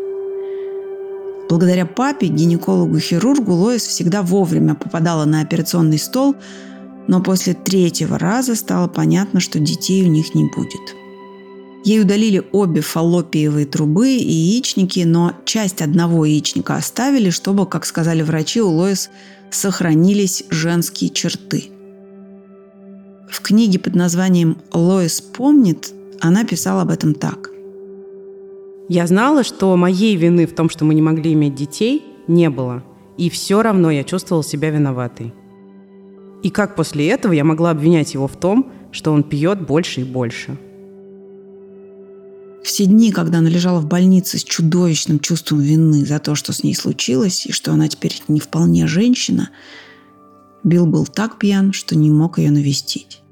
Благодаря 1.50 1.86
папе, 1.86 2.28
гинекологу-хирургу, 2.28 3.52
Лоис 3.52 3.86
всегда 3.86 4.22
вовремя 4.22 4.76
попадала 4.76 5.26
на 5.26 5.42
операционный 5.42 6.00
стол, 6.00 6.36
но 7.08 7.22
после 7.22 7.54
третьего 7.54 8.18
раза 8.18 8.56
стало 8.56 8.88
понятно, 8.88 9.40
что 9.40 9.60
детей 9.60 10.04
у 10.04 10.08
них 10.08 10.34
не 10.34 10.46
будет. 10.46 10.96
Ей 11.84 12.02
удалили 12.02 12.42
обе 12.54 12.80
фаллопиевые 12.80 13.66
трубы 13.66 14.16
и 14.16 14.32
яичники, 14.32 15.02
но 15.02 15.34
часть 15.44 15.82
одного 15.82 16.24
яичника 16.24 16.78
оставили, 16.78 17.30
чтобы, 17.30 17.66
как 17.66 17.86
сказали 17.86 18.22
врачи, 18.22 18.62
у 18.62 18.70
Лоис 18.70 19.10
сохранились 19.52 20.46
женские 20.50 21.10
черты– 21.10 21.66
в 23.34 23.42
книге 23.42 23.80
под 23.80 23.96
названием 23.96 24.58
«Лоис 24.72 25.20
помнит» 25.20 25.92
она 26.20 26.46
писала 26.46 26.84
об 26.84 26.92
этом 26.92 27.16
так. 27.16 27.50
«Я 28.88 29.08
знала, 29.08 29.44
что 29.44 29.76
моей 29.76 30.16
вины 30.16 30.46
в 30.46 30.54
том, 30.54 30.70
что 30.70 30.86
мы 30.86 30.94
не 30.94 31.02
могли 31.02 31.34
иметь 31.34 31.56
детей, 31.56 32.04
не 32.28 32.50
было. 32.52 32.84
И 33.18 33.32
все 33.32 33.64
равно 33.64 33.90
я 33.90 34.04
чувствовала 34.04 34.44
себя 34.44 34.70
виноватой. 34.70 35.34
И 36.44 36.50
как 36.50 36.76
после 36.76 37.10
этого 37.10 37.34
я 37.34 37.44
могла 37.44 37.72
обвинять 37.72 38.14
его 38.14 38.28
в 38.28 38.36
том, 38.38 38.72
что 38.92 39.12
он 39.12 39.24
пьет 39.24 39.66
больше 39.66 40.02
и 40.02 40.04
больше?» 40.04 40.58
Все 42.64 42.86
дни, 42.86 43.12
когда 43.12 43.40
она 43.40 43.50
лежала 43.50 43.80
в 43.80 43.88
больнице 43.88 44.38
с 44.38 44.44
чудовищным 44.44 45.20
чувством 45.20 45.60
вины 45.60 46.06
за 46.06 46.20
то, 46.20 46.36
что 46.36 46.54
с 46.54 46.64
ней 46.64 46.76
случилось, 46.76 47.48
и 47.48 47.52
что 47.52 47.74
она 47.74 47.88
теперь 47.88 48.22
не 48.28 48.40
вполне 48.40 48.86
женщина, 48.88 49.50
Билл 50.64 50.86
был 50.86 51.06
так 51.06 51.40
пьян, 51.40 51.74
что 51.74 51.98
не 51.98 52.10
мог 52.10 52.38
ее 52.38 52.52
навестить. 52.52 53.23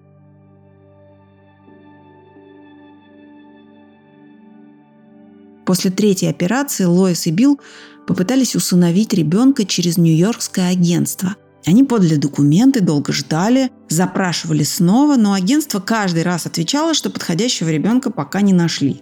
После 5.66 5.92
третьей 5.92 6.30
операции 6.30 6.86
Лоис 6.86 7.28
и 7.28 7.32
Билл 7.32 7.60
попытались 8.08 8.56
усыновить 8.56 9.14
ребенка 9.14 9.66
через 9.66 9.98
Нью-Йоркское 9.98 10.70
агентство. 10.70 11.36
Они 11.66 11.84
подали 11.84 12.16
документы, 12.16 12.82
долго 12.82 13.14
ждали, 13.14 13.70
запрашивали 13.88 14.64
снова, 14.64 15.16
но 15.16 15.34
агентство 15.34 15.80
каждый 15.80 16.24
раз 16.24 16.48
отвечало, 16.48 16.94
что 16.94 17.12
подходящего 17.12 17.70
ребенка 17.70 18.10
пока 18.10 18.42
не 18.42 18.54
нашли. 18.54 19.02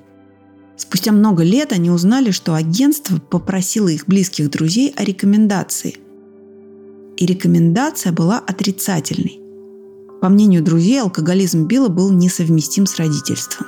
Спустя 0.75 1.11
много 1.11 1.43
лет 1.43 1.71
они 1.71 1.89
узнали, 1.89 2.31
что 2.31 2.53
агентство 2.53 3.17
попросило 3.17 3.87
их 3.87 4.07
близких 4.07 4.49
друзей 4.49 4.93
о 4.95 5.03
рекомендации. 5.03 5.97
И 7.17 7.25
рекомендация 7.25 8.11
была 8.11 8.39
отрицательной. 8.39 9.39
По 10.21 10.27
мнению 10.27 10.63
друзей, 10.63 11.01
алкоголизм 11.01 11.65
Билла 11.65 11.87
был 11.89 12.11
несовместим 12.11 12.85
с 12.85 12.97
родительством. 12.97 13.67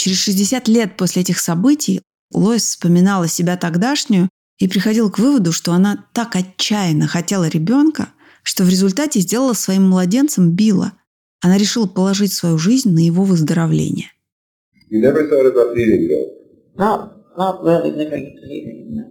Через 0.00 0.16
60 0.20 0.66
лет 0.68 0.96
после 0.96 1.20
этих 1.20 1.38
событий 1.38 2.00
Лоис 2.32 2.64
вспоминала 2.64 3.28
себя 3.28 3.58
тогдашнюю 3.58 4.30
и 4.58 4.66
приходила 4.66 5.10
к 5.10 5.18
выводу, 5.18 5.52
что 5.52 5.74
она 5.74 6.06
так 6.14 6.36
отчаянно 6.36 7.06
хотела 7.06 7.48
ребенка, 7.48 8.08
что 8.42 8.64
в 8.64 8.70
результате 8.70 9.20
сделала 9.20 9.52
своим 9.52 9.90
младенцем 9.90 10.52
Билла. 10.52 10.94
Она 11.42 11.58
решила 11.58 11.86
положить 11.86 12.32
свою 12.32 12.56
жизнь 12.56 12.90
на 12.90 13.00
его 13.00 13.24
выздоровление. 13.24 14.06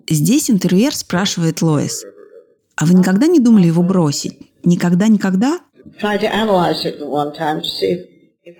Здесь 0.10 0.50
интервьюер 0.50 0.96
спрашивает 0.96 1.62
Лоис, 1.62 2.03
а 2.75 2.88
вы 2.88 2.96
никогда 2.96 3.27
не 3.27 3.39
думали 3.39 3.67
его 3.67 3.84
бросить? 3.84 4.39
Никогда-никогда? 4.63 5.60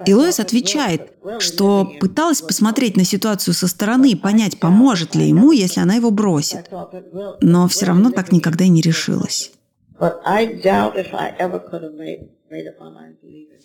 И 0.05 0.13
Лоис 0.13 0.39
отвечает, 0.39 1.13
что 1.39 1.89
пыталась 2.00 2.41
посмотреть 2.41 2.98
на 2.98 3.03
ситуацию 3.03 3.53
со 3.53 3.67
стороны 3.67 4.12
и 4.12 4.15
понять, 4.15 4.60
поможет 4.60 5.15
ли 5.15 5.27
ему, 5.27 5.51
если 5.51 5.79
она 5.79 5.96
его 5.96 6.12
бросит. 6.12 6.69
Но 7.41 7.67
все 7.67 7.86
равно 7.88 8.12
так 8.12 8.31
никогда 8.31 8.65
и 8.65 8.69
не 8.69 8.81
решилась. 8.81 9.51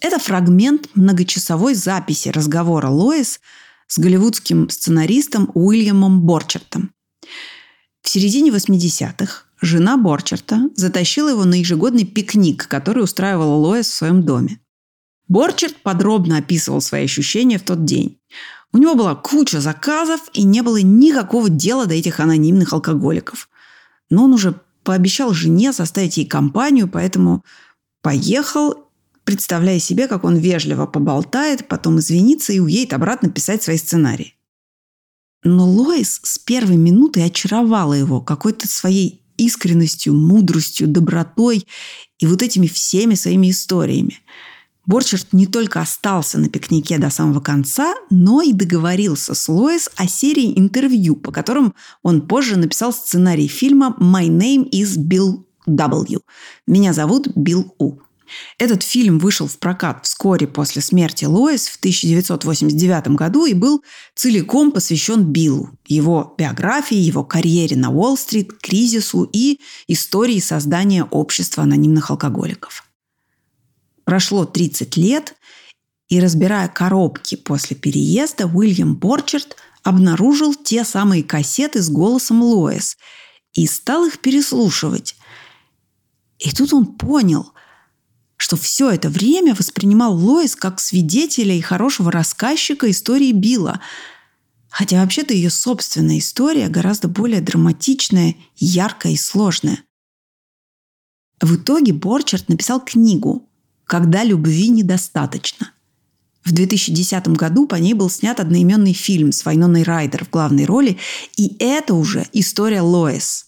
Это 0.01 0.19
фрагмент 0.19 0.89
многочасовой 0.95 1.75
записи 1.75 2.29
разговора 2.29 2.89
Лоис 2.89 3.41
с 3.87 3.99
голливудским 3.99 4.69
сценаристом 4.69 5.51
Уильямом 5.55 6.23
Борчертом. 6.23 6.93
В 8.03 8.09
середине 8.09 8.51
80-х 8.51 9.45
жена 9.63 9.97
Борчерта 9.97 10.69
затащила 10.75 11.31
его 11.31 11.45
на 11.45 11.55
ежегодный 11.55 12.05
пикник, 12.05 12.67
который 12.69 13.03
устраивала 13.03 13.55
Лоис 13.55 13.89
в 13.89 13.95
своем 13.95 14.23
доме. 14.23 14.61
Борчерт 15.29 15.77
подробно 15.83 16.39
описывал 16.39 16.81
свои 16.81 17.05
ощущения 17.05 17.59
в 17.59 17.63
тот 17.63 17.85
день. 17.85 18.19
У 18.73 18.79
него 18.79 18.95
была 18.95 19.15
куча 19.15 19.61
заказов 19.61 20.21
и 20.33 20.43
не 20.43 20.63
было 20.63 20.81
никакого 20.81 21.49
дела 21.49 21.87
до 21.87 21.95
этих 21.95 22.21
анонимных 22.21 22.73
алкоголиков. 22.73 23.49
Но 24.11 24.25
он 24.25 24.35
уже 24.35 24.61
пообещал 24.83 25.33
жене 25.33 25.73
составить 25.73 26.19
ей 26.19 26.27
компанию, 26.27 26.89
поэтому 26.89 27.43
поехал, 28.03 28.91
представляя 29.25 29.79
себе, 29.79 30.09
как 30.09 30.25
он 30.25 30.37
вежливо 30.37 30.87
поболтает, 30.87 31.69
потом 31.69 32.01
извинится 32.01 32.53
и 32.53 32.59
уедет 32.59 32.93
обратно 32.93 33.31
писать 33.31 33.63
свои 33.63 33.79
сценарии. 33.79 34.35
Но 35.43 35.69
Лоис 35.69 36.21
с 36.23 36.39
первой 36.39 36.77
минуты 36.77 37.23
очаровала 37.23 37.95
его 37.95 38.21
какой-то 38.21 38.67
своей 38.67 39.23
искренностью, 39.37 40.15
мудростью, 40.15 40.89
добротой 40.89 41.67
и 42.19 42.27
вот 42.27 42.43
этими 42.43 42.67
всеми 42.67 43.15
своими 43.15 43.51
историями– 43.51 44.19
Борчерт 44.87 45.33
не 45.33 45.47
только 45.47 45.81
остался 45.81 46.39
на 46.39 46.49
пикнике 46.49 46.99
до 46.99 47.11
самого 47.11 47.41
конца, 47.41 47.95
но 48.11 48.43
и 48.43 48.53
договорился 48.53 49.35
с 49.35 49.49
Лоис 49.49 49.91
о 49.97 50.07
серии 50.07 50.59
интервью, 50.59 51.17
по 51.17 51.33
которым 51.33 51.75
он 52.03 52.27
позже 52.27 52.57
написал 52.57 52.93
сценарий 52.93 53.49
фильма 53.49 53.97
«My 53.99 54.29
name 54.29 54.69
is 54.71 54.99
Bill 54.99 55.45
W». 55.67 56.21
«Меня 56.67 56.93
зовут 56.93 57.29
Билл 57.35 57.75
У». 57.79 57.99
Этот 58.59 58.83
фильм 58.83 59.19
вышел 59.19 59.47
в 59.47 59.59
прокат 59.59 60.05
вскоре 60.05 60.47
после 60.47 60.83
смерти 60.83 61.25
Лоис 61.25 61.69
в 61.69 61.77
1989 61.77 63.09
году 63.09 63.47
и 63.47 63.55
был 63.55 63.83
целиком 64.15 64.73
посвящен 64.73 65.25
Биллу, 65.25 65.71
его 65.87 66.35
биографии, 66.37 66.97
его 66.97 67.25
карьере 67.25 67.77
на 67.77 67.91
Уолл-стрит, 67.91 68.53
кризису 68.61 69.29
и 69.33 69.61
истории 69.89 70.41
создания 70.41 71.05
общества 71.05 71.63
анонимных 71.63 72.11
алкоголиков. 72.11 72.85
Прошло 74.05 74.45
30 74.45 74.97
лет, 74.97 75.35
и 76.09 76.21
разбирая 76.21 76.69
коробки 76.69 77.37
после 77.37 77.77
переезда, 77.77 78.47
Уильям 78.47 78.95
Борчерт 78.95 79.57
обнаружил 79.83 80.55
те 80.55 80.85
самые 80.85 81.23
кассеты 81.23 81.83
с 81.83 81.89
голосом 81.89 82.43
Лоис 82.43 82.97
и 83.53 83.67
стал 83.67 84.07
их 84.07 84.21
переслушивать. 84.21 85.17
И 86.39 86.51
тут 86.51 86.73
он 86.73 86.87
понял, 86.87 87.53
что 88.37 88.57
все 88.57 88.91
это 88.91 89.09
время 89.09 89.55
воспринимал 89.55 90.15
Лоис 90.15 90.57
как 90.57 90.81
свидетеля 90.81 91.55
и 91.55 91.61
хорошего 91.61 92.13
рассказчика 92.13 92.91
истории 92.91 93.33
Билла. 93.33 93.81
Хотя 94.69 95.01
вообще-то 95.01 95.33
ее 95.33 95.51
собственная 95.51 96.19
история 96.19 96.69
гораздо 96.69 97.09
более 97.09 97.41
драматичная, 97.41 98.37
яркая 98.57 99.13
и 99.13 99.17
сложная. 99.17 99.79
В 101.41 101.57
итоге 101.57 101.93
Борчерт 101.93 102.49
написал 102.49 102.85
книгу 102.85 103.49
«Когда 103.87 104.25
любви 104.25 104.69
недостаточно». 104.69 105.71
В 106.45 106.53
2010 106.53 107.29
году 107.29 107.67
по 107.67 107.77
ней 107.77 107.95
был 107.95 108.11
снят 108.11 108.39
одноименный 108.39 108.93
фильм 108.93 109.33
с 109.33 109.45
Вайноной 109.45 109.83
Райдер 109.83 110.25
в 110.25 110.31
главной 110.31 110.67
роли, 110.67 110.99
и 111.37 111.57
это 111.59 111.95
уже 111.95 112.27
история 112.33 112.83
Лоис. 112.83 113.47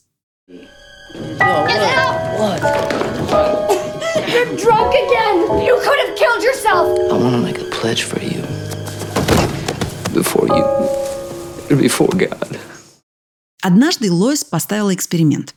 You're 4.37 4.57
drunk 4.57 4.93
again. 4.95 5.39
You 5.65 5.77
could 5.85 5.99
have 6.05 6.17
killed 6.17 6.43
yourself. 6.43 6.99
I 7.11 7.17
want 7.17 7.35
to 7.37 7.43
make 7.43 7.59
a 7.59 7.71
pledge 7.71 8.03
for 8.03 8.21
you. 8.21 8.43
Before 10.13 10.47
you... 10.47 10.65
Before 11.69 12.11
God. 12.13 12.59
Однажды 13.63 14.11
Лоис 14.11 14.45
поставила 14.45 14.95
эксперимент. 14.95 15.55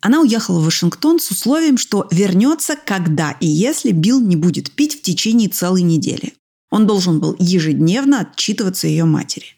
Она 0.00 0.20
уехала 0.20 0.60
в 0.60 0.64
Вашингтон 0.64 1.20
с 1.20 1.30
условием, 1.30 1.76
что 1.76 2.08
вернется, 2.10 2.74
когда 2.76 3.32
и 3.40 3.46
если 3.46 3.92
Билл 3.92 4.20
не 4.20 4.36
будет 4.36 4.70
пить 4.70 4.98
в 4.98 5.02
течение 5.02 5.48
целой 5.48 5.82
недели. 5.82 6.34
Он 6.70 6.86
должен 6.86 7.20
был 7.20 7.36
ежедневно 7.38 8.20
отчитываться 8.20 8.86
ее 8.86 9.04
матери. 9.04 9.56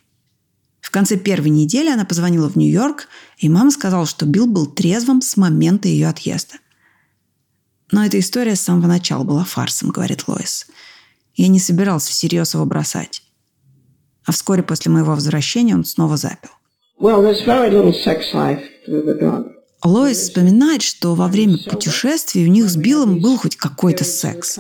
В 0.81 0.91
конце 0.91 1.17
первой 1.17 1.51
недели 1.51 1.89
она 1.89 2.05
позвонила 2.05 2.49
в 2.49 2.57
Нью-Йорк, 2.57 3.09
и 3.39 3.49
мама 3.49 3.71
сказала, 3.71 4.05
что 4.05 4.27
Билл 4.27 4.47
был 4.47 4.67
трезвым 4.67 5.23
с 5.23 5.37
момента 5.37 5.87
ее 5.89 6.09
отъезда. 6.09 6.57
Но 7.93 8.05
эта 8.05 8.19
история 8.19 8.57
с 8.57 8.63
самого 8.63 8.89
начала 8.89 9.23
была 9.23 9.45
фарсом, 9.45 9.91
говорит 9.91 10.27
Лоис. 10.27 10.67
Я 11.35 11.49
не 11.49 11.61
собирался 11.61 12.11
всерьез 12.11 12.55
его 12.55 12.65
бросать. 12.65 13.23
А 14.25 14.33
вскоре 14.33 14.63
после 14.63 14.91
моего 14.91 15.13
возвращения 15.15 15.75
он 15.75 15.85
снова 15.85 16.17
запил. 16.17 16.51
Well, 16.99 17.23
Лоис 19.85 20.19
вспоминает, 20.19 20.83
что 20.83 21.15
во 21.15 21.27
время 21.27 21.59
путешествий 21.59 22.47
у 22.47 22.51
них 22.51 22.71
с 22.71 22.77
Биллом 22.77 23.21
был 23.21 23.37
хоть 23.37 23.57
какой-то 23.57 24.05
секс. 24.05 24.59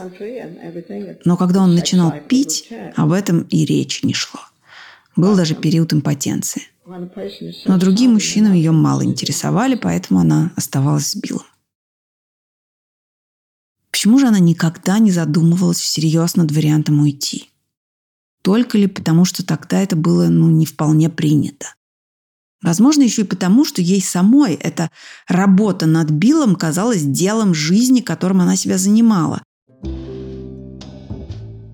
Но 1.24 1.36
когда 1.36 1.62
он 1.62 1.74
начинал 1.74 2.12
пить, 2.28 2.68
об 2.96 3.12
этом 3.12 3.42
и 3.42 3.64
речи 3.64 4.04
не 4.04 4.14
шло. 4.14 4.40
Был 5.14 5.36
даже 5.36 5.54
период 5.54 5.92
импотенции. 5.92 6.62
Но 6.84 7.78
другие 7.78 8.08
мужчины 8.10 8.48
ее 8.54 8.72
мало 8.72 9.04
интересовали, 9.04 9.76
поэтому 9.76 10.20
она 10.20 10.52
оставалась 10.56 11.08
с 11.08 11.16
Биллом. 11.16 11.46
Почему 13.92 14.18
же 14.18 14.26
она 14.26 14.40
никогда 14.40 14.98
не 14.98 15.12
задумывалась 15.12 15.78
всерьез 15.78 16.34
над 16.34 16.50
вариантом 16.50 17.00
уйти? 17.00 17.50
Только 18.42 18.76
ли 18.76 18.88
потому, 18.88 19.24
что 19.24 19.46
тогда 19.46 19.80
это 19.80 19.94
было 19.94 20.26
ну, 20.26 20.50
не 20.50 20.66
вполне 20.66 21.08
принято? 21.08 21.74
Возможно, 22.62 23.02
еще 23.02 23.22
и 23.22 23.26
потому, 23.26 23.64
что 23.64 23.82
ей 23.82 24.00
самой 24.00 24.54
эта 24.54 24.90
работа 25.28 25.86
над 25.86 26.10
Биллом 26.10 26.54
казалась 26.54 27.02
делом 27.02 27.54
жизни, 27.54 28.00
которым 28.00 28.40
она 28.40 28.56
себя 28.56 28.78
занимала. 28.78 29.42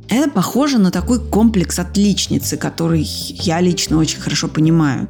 Это 0.09 0.31
похоже 0.31 0.79
на 0.79 0.90
такой 0.90 1.20
комплекс 1.20 1.79
отличницы, 1.79 2.57
который 2.57 3.03
я 3.03 3.61
лично 3.61 3.98
очень 3.98 4.18
хорошо 4.18 4.48
понимаю. 4.48 5.09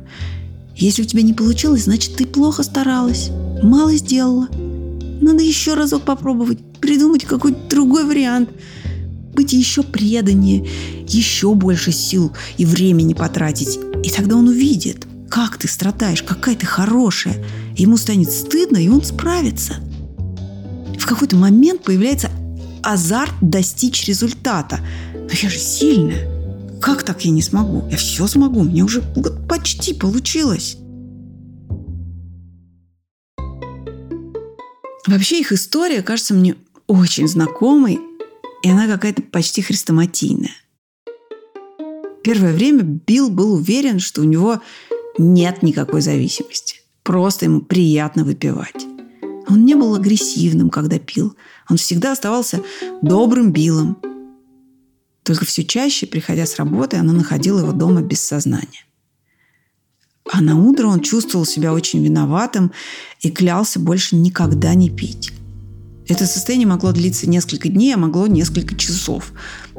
Если 0.76 1.02
у 1.02 1.04
тебя 1.04 1.22
не 1.22 1.34
получилось, 1.34 1.84
значит, 1.84 2.16
ты 2.16 2.26
плохо 2.26 2.62
старалась, 2.62 3.30
мало 3.62 3.94
сделала. 3.96 4.48
Надо 5.20 5.42
еще 5.42 5.74
разок 5.74 6.02
попробовать, 6.02 6.58
придумать 6.80 7.24
какой-то 7.24 7.58
другой 7.68 8.04
вариант. 8.04 8.50
Быть 9.34 9.52
еще 9.52 9.82
преданнее, 9.84 10.68
еще 11.06 11.54
больше 11.54 11.92
сил 11.92 12.32
и 12.56 12.64
времени 12.64 13.14
потратить. 13.14 13.78
И 14.04 14.10
тогда 14.10 14.36
он 14.36 14.48
увидит, 14.48 15.07
как 15.30 15.58
ты 15.58 15.68
страдаешь, 15.68 16.22
какая 16.22 16.56
ты 16.56 16.66
хорошая. 16.66 17.44
Ему 17.76 17.96
станет 17.96 18.30
стыдно, 18.30 18.78
и 18.78 18.88
он 18.88 19.02
справится. 19.02 19.74
В 20.98 21.06
какой-то 21.06 21.36
момент 21.36 21.82
появляется 21.82 22.30
азарт 22.82 23.34
достичь 23.40 24.06
результата. 24.06 24.80
Но 25.14 25.30
я 25.30 25.50
же 25.50 25.58
сильная. 25.58 26.28
Как 26.80 27.02
так 27.02 27.24
я 27.24 27.30
не 27.30 27.42
смогу? 27.42 27.86
Я 27.90 27.96
все 27.96 28.26
смогу. 28.26 28.62
Мне 28.62 28.82
уже 28.82 29.02
почти 29.48 29.94
получилось. 29.94 30.76
Вообще 35.06 35.40
их 35.40 35.52
история 35.52 36.02
кажется 36.02 36.34
мне 36.34 36.56
очень 36.86 37.28
знакомой, 37.28 37.98
и 38.62 38.70
она 38.70 38.86
какая-то 38.86 39.22
почти 39.22 39.62
хрестоматийная. 39.62 40.54
Первое 42.22 42.52
время 42.52 42.82
Билл 42.82 43.30
был 43.30 43.54
уверен, 43.54 44.00
что 44.00 44.20
у 44.20 44.24
него 44.24 44.60
нет 45.18 45.62
никакой 45.62 46.00
зависимости. 46.00 46.80
Просто 47.02 47.46
ему 47.46 47.60
приятно 47.60 48.24
выпивать. 48.24 48.86
Он 49.48 49.64
не 49.64 49.74
был 49.74 49.94
агрессивным, 49.94 50.70
когда 50.70 50.98
пил. 50.98 51.34
Он 51.68 51.76
всегда 51.76 52.12
оставался 52.12 52.62
добрым 53.02 53.50
Биллом. 53.50 53.98
Только 55.22 55.44
все 55.44 55.64
чаще, 55.64 56.06
приходя 56.06 56.46
с 56.46 56.56
работы, 56.56 56.96
она 56.96 57.12
находила 57.12 57.60
его 57.60 57.72
дома 57.72 58.02
без 58.02 58.20
сознания. 58.20 58.84
А 60.30 60.42
на 60.42 60.58
утро 60.58 60.86
он 60.86 61.00
чувствовал 61.00 61.46
себя 61.46 61.72
очень 61.72 62.04
виноватым 62.04 62.72
и 63.20 63.30
клялся 63.30 63.80
больше 63.80 64.16
никогда 64.16 64.74
не 64.74 64.90
пить. 64.90 65.32
Это 66.06 66.26
состояние 66.26 66.66
могло 66.66 66.92
длиться 66.92 67.28
несколько 67.28 67.68
дней, 67.68 67.94
а 67.94 67.98
могло 67.98 68.26
несколько 68.26 68.74
часов, 68.74 69.32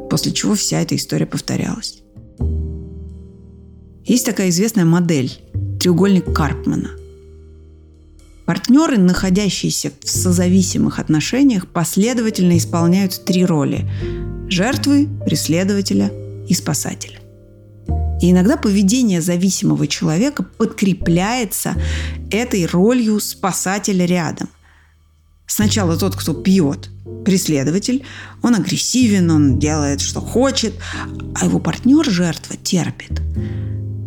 после 0.10 0.32
чего 0.32 0.56
вся 0.56 0.82
эта 0.82 0.96
история 0.96 1.26
повторялась. 1.26 2.02
Есть 4.10 4.26
такая 4.26 4.50
известная 4.50 4.86
модель– 4.86 5.40
треугольник 5.80 6.34
Карпмана. 6.34 6.90
Партнеры, 8.48 8.98
находящиеся 8.98 9.92
в 10.04 10.10
созависимых 10.10 10.98
отношениях, 10.98 11.68
последовательно 11.68 12.58
исполняют 12.58 13.24
три 13.24 13.46
роли– 13.46 13.88
жертвы, 14.50 15.08
преследователя 15.28 16.12
и 16.48 16.56
спасателя. 16.56 17.20
И 18.20 18.32
иногда 18.32 18.58
поведение 18.58 19.22
зависимого 19.22 19.86
человека 19.86 20.42
подкрепляется 20.42 21.80
этой 22.32 22.66
ролью 22.66 23.20
спасателя 23.20 24.06
рядом. 24.06 24.50
Сначала 25.46 25.96
тот, 25.96 26.16
кто 26.16 26.34
пьет, 26.34 26.90
преследователь, 27.26 28.04
он 28.42 28.56
агрессивен, 28.56 29.30
он 29.30 29.60
делает, 29.60 30.02
что 30.02 30.20
хочет, 30.20 30.74
а 31.36 31.46
его 31.46 31.60
партнер, 31.60 32.10
жертва, 32.10 32.56
терпит. 32.56 33.22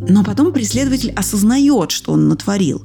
Но 0.08 0.24
потом 0.24 0.52
преследователь 0.52 1.12
осознает, 1.12 1.92
что 1.92 2.12
он 2.12 2.28
натворил, 2.28 2.84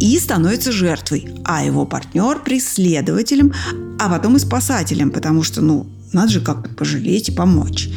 и 0.00 0.18
становится 0.18 0.72
жертвой, 0.72 1.28
а 1.44 1.64
его 1.64 1.84
партнер– 1.84 2.42
преследователем, 2.44 3.52
а 3.98 4.08
потом 4.08 4.36
и 4.36 4.38
спасателем, 4.38 5.10
потому 5.10 5.42
что, 5.42 5.60
ну, 5.60 5.86
надо 6.12 6.32
же 6.32 6.40
как-то 6.40 6.70
пожалеть 6.74 7.28
и 7.28 7.32
помочь. 7.32 7.90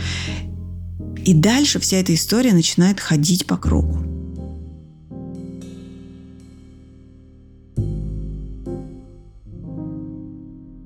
И 1.23 1.33
дальше 1.33 1.79
вся 1.79 1.97
эта 1.97 2.13
история 2.13 2.53
начинает 2.53 2.99
ходить 2.99 3.45
по 3.45 3.57
кругу. 3.57 3.99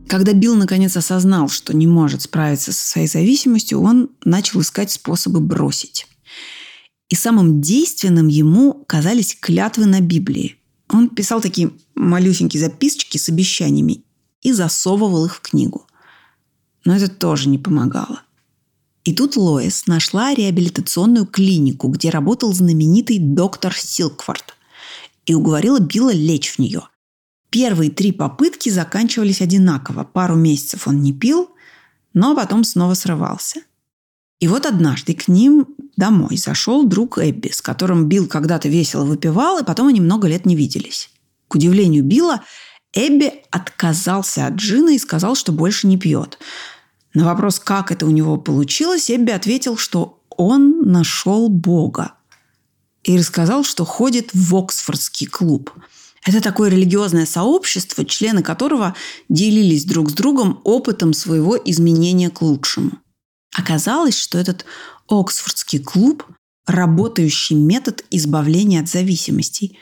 Когда 0.07 0.33
Билл 0.33 0.55
наконец 0.55 0.97
осознал, 0.97 1.47
что 1.47 1.73
не 1.73 1.87
может 1.87 2.23
справиться 2.23 2.73
со 2.73 2.85
своей 2.85 3.07
зависимостью, 3.07 3.81
он 3.81 4.09
начал 4.25 4.59
искать 4.59 4.91
способы 4.91 5.39
бросить. 5.39 6.05
И 7.11 7.15
самым 7.15 7.59
действенным 7.59 8.29
ему 8.29 8.85
казались 8.87 9.37
клятвы 9.37 9.85
на 9.85 9.99
Библии. 9.99 10.55
Он 10.87 11.09
писал 11.09 11.41
такие 11.41 11.71
малюсенькие 11.93 12.61
записочки 12.61 13.17
с 13.17 13.27
обещаниями 13.27 14.05
и 14.41 14.53
засовывал 14.53 15.25
их 15.25 15.35
в 15.35 15.41
книгу. 15.41 15.85
Но 16.85 16.95
это 16.95 17.09
тоже 17.09 17.49
не 17.49 17.57
помогало. 17.57 18.23
И 19.03 19.13
тут 19.13 19.35
Лоис 19.35 19.87
нашла 19.87 20.33
реабилитационную 20.33 21.25
клинику, 21.25 21.89
где 21.89 22.09
работал 22.09 22.53
знаменитый 22.53 23.19
доктор 23.19 23.75
Силкфорд, 23.75 24.55
и 25.25 25.33
уговорила 25.33 25.79
Билла 25.79 26.13
лечь 26.13 26.51
в 26.51 26.59
нее. 26.59 26.87
Первые 27.49 27.91
три 27.91 28.13
попытки 28.13 28.69
заканчивались 28.69 29.41
одинаково. 29.41 30.05
Пару 30.05 30.35
месяцев 30.35 30.87
он 30.87 31.01
не 31.01 31.11
пил, 31.11 31.49
но 32.13 32.37
потом 32.37 32.63
снова 32.63 32.93
срывался. 32.93 33.59
И 34.39 34.47
вот 34.47 34.65
однажды 34.65 35.13
к 35.13 35.27
ним 35.27 35.67
домой 36.01 36.35
зашел 36.35 36.83
друг 36.83 37.19
Эбби, 37.19 37.51
с 37.53 37.61
которым 37.61 38.07
Билл 38.07 38.25
когда-то 38.25 38.67
весело 38.67 39.03
выпивал, 39.03 39.59
и 39.59 39.63
потом 39.63 39.87
они 39.87 40.01
много 40.01 40.27
лет 40.27 40.47
не 40.47 40.55
виделись. 40.55 41.11
К 41.47 41.55
удивлению 41.55 42.03
Билла, 42.03 42.41
Эбби 42.93 43.31
отказался 43.51 44.47
от 44.47 44.55
джина 44.55 44.89
и 44.89 44.97
сказал, 44.97 45.35
что 45.35 45.51
больше 45.51 45.85
не 45.85 45.97
пьет. 45.97 46.39
На 47.13 47.23
вопрос, 47.25 47.59
как 47.59 47.91
это 47.91 48.07
у 48.07 48.09
него 48.09 48.37
получилось, 48.37 49.11
Эбби 49.11 49.29
ответил, 49.29 49.77
что 49.77 50.23
он 50.29 50.81
нашел 50.81 51.49
Бога. 51.49 52.13
И 53.03 53.15
рассказал, 53.15 53.63
что 53.63 53.85
ходит 53.85 54.31
в 54.33 54.55
Оксфордский 54.55 55.27
клуб. 55.27 55.71
Это 56.25 56.41
такое 56.41 56.71
религиозное 56.71 57.27
сообщество, 57.27 58.05
члены 58.05 58.41
которого 58.41 58.95
делились 59.29 59.85
друг 59.85 60.09
с 60.09 60.13
другом 60.13 60.61
опытом 60.63 61.13
своего 61.13 61.57
изменения 61.57 62.31
к 62.31 62.41
лучшему. 62.41 62.91
Оказалось, 63.55 64.17
что 64.17 64.37
этот 64.37 64.65
Оксфордский 65.07 65.79
клуб– 65.79 66.25
работающий 66.65 67.55
метод 67.55 68.05
избавления 68.09 68.81
от 68.81 68.89
зависимостей. 68.89 69.77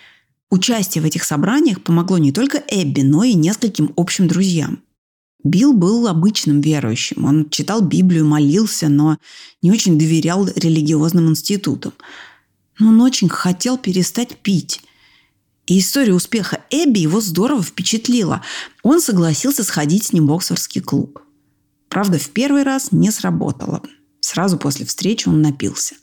Участие 0.49 1.01
в 1.01 1.05
этих 1.05 1.23
собраниях 1.23 1.83
помогло 1.83 2.17
не 2.17 2.31
только 2.31 2.63
Эбби, 2.67 3.01
но 3.01 3.23
и 3.23 3.33
нескольким 3.33 3.93
общим 3.95 4.27
друзьям. 4.27 4.81
Билл 5.43 5.73
был 5.73 6.07
обычным 6.07 6.59
верующим. 6.59 7.23
Он 7.23 7.49
читал 7.49 7.81
Библию, 7.81 8.25
молился, 8.25 8.89
но 8.89 9.17
не 9.61 9.71
очень 9.71 9.97
доверял 9.97 10.47
религиозным 10.47 11.29
институтам. 11.29 11.93
Но 12.77 12.89
он 12.89 13.01
очень 13.01 13.29
хотел 13.29 13.77
перестать 13.77 14.37
пить. 14.37 14.81
И 15.67 15.79
история 15.79 16.13
успеха 16.13 16.61
Эбби 16.71 16.99
его 16.99 17.21
здорово 17.21 17.61
впечатлила. 17.61 18.41
Он 18.81 18.99
согласился 18.99 19.63
сходить 19.63 20.05
с 20.05 20.13
ним 20.13 20.27
в 20.27 20.33
Оксфордский 20.33 20.81
клуб. 20.81 21.21
Правда, 21.89 22.19
в 22.19 22.29
первый 22.29 22.63
раз 22.63 22.91
не 22.91 23.11
сработало. 23.11 23.81
Сразу 24.21 24.57
после 24.57 24.85
встречи 24.85 25.27
он 25.27 25.41
напился. 25.41 25.95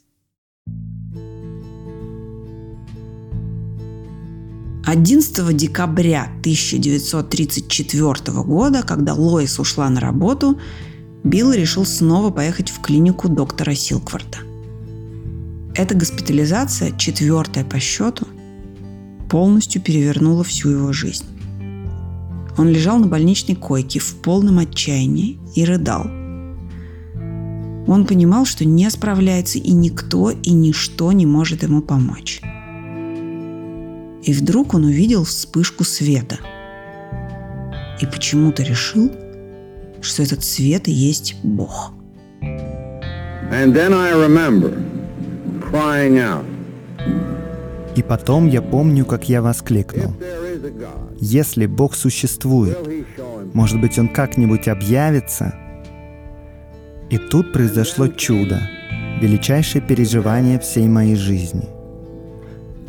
Одиннадцатого 4.84 5.52
декабря 5.52 6.24
1934 6.40 8.42
года, 8.42 8.82
когда 8.82 9.14
Лоис 9.14 9.58
ушла 9.58 9.88
на 9.90 10.00
работу, 10.00 10.60
Билл 11.24 11.52
решил 11.52 11.84
снова 11.84 12.30
поехать 12.30 12.70
в 12.70 12.80
клинику 12.80 13.28
доктора 13.28 13.74
Силкварта. 13.74 14.38
Эта 15.74 15.96
госпитализация, 15.96 16.96
четвертая 16.96 17.64
по 17.64 17.80
счету, 17.80 18.28
полностью 19.28 19.82
перевернула 19.82 20.44
всю 20.44 20.70
его 20.70 20.92
жизнь. 20.92 21.35
Он 22.58 22.68
лежал 22.68 22.98
на 22.98 23.06
больничной 23.06 23.54
койке 23.54 23.98
в 23.98 24.14
полном 24.16 24.58
отчаянии 24.58 25.38
и 25.54 25.64
рыдал. 25.64 26.06
Он 27.86 28.04
понимал, 28.06 28.46
что 28.46 28.64
не 28.64 28.90
справляется 28.90 29.58
и 29.58 29.70
никто 29.72 30.30
и 30.30 30.50
ничто 30.50 31.12
не 31.12 31.26
может 31.26 31.62
ему 31.62 31.82
помочь. 31.82 32.40
И 34.22 34.32
вдруг 34.32 34.74
он 34.74 34.84
увидел 34.84 35.24
вспышку 35.24 35.84
света. 35.84 36.38
И 38.00 38.06
почему-то 38.06 38.62
решил, 38.62 39.10
что 40.00 40.22
этот 40.22 40.42
свет 40.42 40.88
и 40.88 40.92
есть 40.92 41.36
Бог. 41.44 41.92
И 47.94 48.02
потом 48.02 48.48
я 48.48 48.62
помню, 48.62 49.04
как 49.04 49.28
я 49.28 49.40
воскликнул. 49.40 50.12
Если 51.18 51.66
Бог 51.66 51.94
существует, 51.94 52.78
может 53.54 53.80
быть, 53.80 53.98
Он 53.98 54.08
как-нибудь 54.08 54.68
объявится? 54.68 55.54
И 57.08 57.18
тут 57.18 57.52
произошло 57.52 58.08
чудо, 58.08 58.60
величайшее 59.20 59.80
переживание 59.80 60.58
всей 60.58 60.88
моей 60.88 61.16
жизни. 61.16 61.68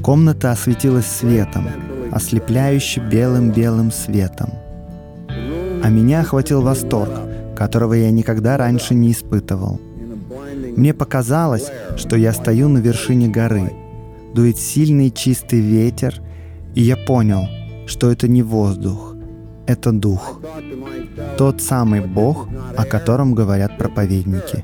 Комната 0.01 0.51
осветилась 0.51 1.05
светом, 1.05 1.67
ослепляюще 2.11 3.01
белым-белым 3.01 3.91
светом. 3.91 4.49
А 5.29 5.89
меня 5.89 6.21
охватил 6.21 6.61
восторг, 6.61 7.11
которого 7.55 7.93
я 7.93 8.11
никогда 8.11 8.57
раньше 8.57 8.93
не 8.93 9.11
испытывал. 9.11 9.79
Мне 10.75 10.93
показалось, 10.93 11.71
что 11.95 12.15
я 12.17 12.33
стою 12.33 12.67
на 12.67 12.79
вершине 12.79 13.27
горы. 13.27 13.71
Дует 14.33 14.57
сильный 14.57 15.11
чистый 15.11 15.59
ветер, 15.59 16.15
и 16.75 16.81
я 16.81 16.97
понял, 16.97 17.47
что 17.87 18.11
это 18.11 18.27
не 18.27 18.43
воздух, 18.43 19.15
это 19.65 19.91
дух. 19.91 20.41
Тот 21.37 21.61
самый 21.61 22.01
Бог, 22.01 22.47
о 22.75 22.85
котором 22.85 23.33
говорят 23.33 23.77
проповедники. 23.77 24.63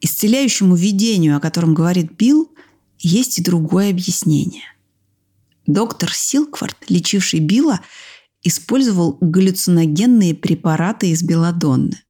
Исцеляющему 0.00 0.74
видению, 0.74 1.36
о 1.36 1.40
котором 1.40 1.74
говорит 1.74 2.12
Билл, 2.18 2.50
есть 2.98 3.38
и 3.38 3.42
другое 3.42 3.90
объяснение. 3.90 4.64
Доктор 5.66 6.12
Силквард, 6.12 6.76
лечивший 6.88 7.40
Билла, 7.40 7.80
использовал 8.42 9.16
галлюциногенные 9.20 10.34
препараты 10.34 11.10
из 11.10 11.22
белладонны. 11.22 12.02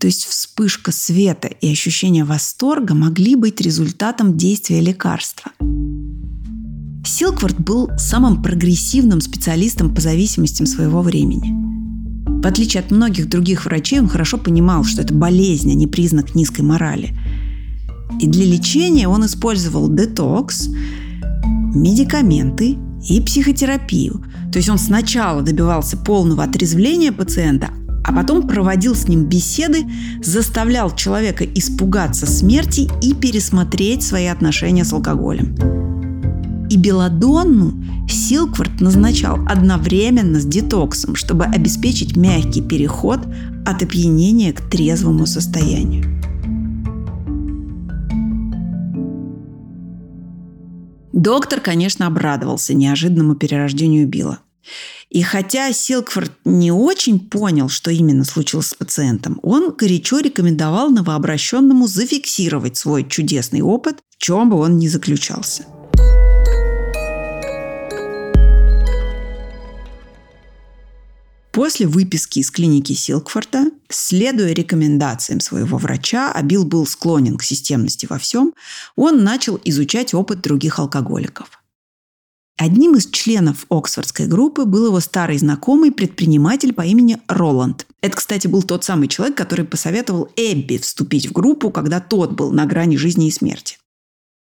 То 0.00 0.06
есть 0.06 0.24
вспышка 0.24 0.92
света 0.92 1.48
и 1.48 1.70
ощущение 1.70 2.24
восторга 2.24 2.94
могли 2.94 3.36
быть 3.36 3.60
результатом 3.60 4.38
действия 4.38 4.80
лекарства. 4.80 5.52
Силквард 7.04 7.60
был 7.60 7.90
самым 7.98 8.42
прогрессивным 8.42 9.20
специалистом 9.20 9.94
по 9.94 10.00
зависимостям 10.00 10.64
своего 10.64 11.02
времени. 11.02 11.52
В 12.42 12.46
отличие 12.46 12.80
от 12.82 12.90
многих 12.90 13.28
других 13.28 13.66
врачей, 13.66 14.00
он 14.00 14.08
хорошо 14.08 14.38
понимал, 14.38 14.84
что 14.84 15.02
это 15.02 15.12
болезнь, 15.12 15.70
а 15.70 15.74
не 15.74 15.86
признак 15.86 16.34
низкой 16.34 16.62
морали. 16.62 17.14
И 18.18 18.26
для 18.26 18.46
лечения 18.46 19.06
он 19.06 19.26
использовал 19.26 19.90
детокс, 19.94 20.68
медикаменты 21.74 22.78
и 23.06 23.20
психотерапию. 23.20 24.24
То 24.50 24.58
есть 24.58 24.70
он 24.70 24.78
сначала 24.78 25.42
добивался 25.42 25.98
полного 25.98 26.44
отрезвления 26.44 27.12
пациента, 27.12 27.68
а 28.10 28.12
потом 28.12 28.48
проводил 28.48 28.96
с 28.96 29.06
ним 29.06 29.26
беседы, 29.26 29.84
заставлял 30.20 30.92
человека 30.96 31.44
испугаться 31.44 32.26
смерти 32.26 32.90
и 33.00 33.14
пересмотреть 33.14 34.02
свои 34.02 34.26
отношения 34.26 34.84
с 34.84 34.92
алкоголем. 34.92 35.54
И 36.68 36.76
белладонну 36.76 37.84
Силквард 38.08 38.80
назначал 38.80 39.38
одновременно 39.46 40.40
с 40.40 40.44
детоксом, 40.44 41.14
чтобы 41.14 41.44
обеспечить 41.44 42.16
мягкий 42.16 42.62
переход 42.62 43.20
от 43.64 43.80
опьянения 43.80 44.52
к 44.52 44.60
трезвому 44.68 45.26
состоянию. 45.26 46.04
Доктор, 51.12 51.60
конечно, 51.60 52.08
обрадовался 52.08 52.74
неожиданному 52.74 53.36
перерождению 53.36 54.08
Билла. 54.08 54.40
И 55.10 55.22
хотя 55.22 55.72
Силкфорд 55.72 56.32
не 56.44 56.70
очень 56.70 57.18
понял, 57.18 57.68
что 57.68 57.90
именно 57.90 58.24
случилось 58.24 58.68
с 58.68 58.74
пациентом, 58.74 59.40
он 59.42 59.74
горячо 59.76 60.20
рекомендовал 60.20 60.90
новообращенному 60.90 61.86
зафиксировать 61.86 62.76
свой 62.76 63.08
чудесный 63.08 63.60
опыт, 63.60 63.98
в 64.10 64.22
чем 64.22 64.50
бы 64.50 64.56
он 64.56 64.78
ни 64.78 64.86
заключался. 64.86 65.66
После 71.52 71.88
выписки 71.88 72.38
из 72.38 72.50
клиники 72.50 72.92
Силкфорда, 72.92 73.66
следуя 73.88 74.52
рекомендациям 74.52 75.40
своего 75.40 75.78
врача, 75.78 76.30
а 76.32 76.42
Билл 76.42 76.64
был 76.64 76.86
склонен 76.86 77.36
к 77.36 77.42
системности 77.42 78.06
во 78.08 78.18
всем, 78.18 78.54
он 78.94 79.24
начал 79.24 79.60
изучать 79.64 80.14
опыт 80.14 80.40
других 80.42 80.78
алкоголиков. 80.78 81.59
Одним 82.60 82.94
из 82.94 83.06
членов 83.06 83.64
Оксфордской 83.70 84.26
группы 84.26 84.66
был 84.66 84.88
его 84.88 85.00
старый 85.00 85.38
знакомый 85.38 85.90
предприниматель 85.90 86.74
по 86.74 86.82
имени 86.82 87.18
Роланд. 87.26 87.86
Это, 88.02 88.18
кстати, 88.18 88.48
был 88.48 88.62
тот 88.62 88.84
самый 88.84 89.08
человек, 89.08 89.34
который 89.34 89.64
посоветовал 89.64 90.28
Эбби 90.36 90.76
вступить 90.76 91.26
в 91.26 91.32
группу, 91.32 91.70
когда 91.70 92.00
тот 92.00 92.32
был 92.32 92.52
на 92.52 92.66
грани 92.66 92.98
жизни 92.98 93.28
и 93.28 93.30
смерти. 93.30 93.78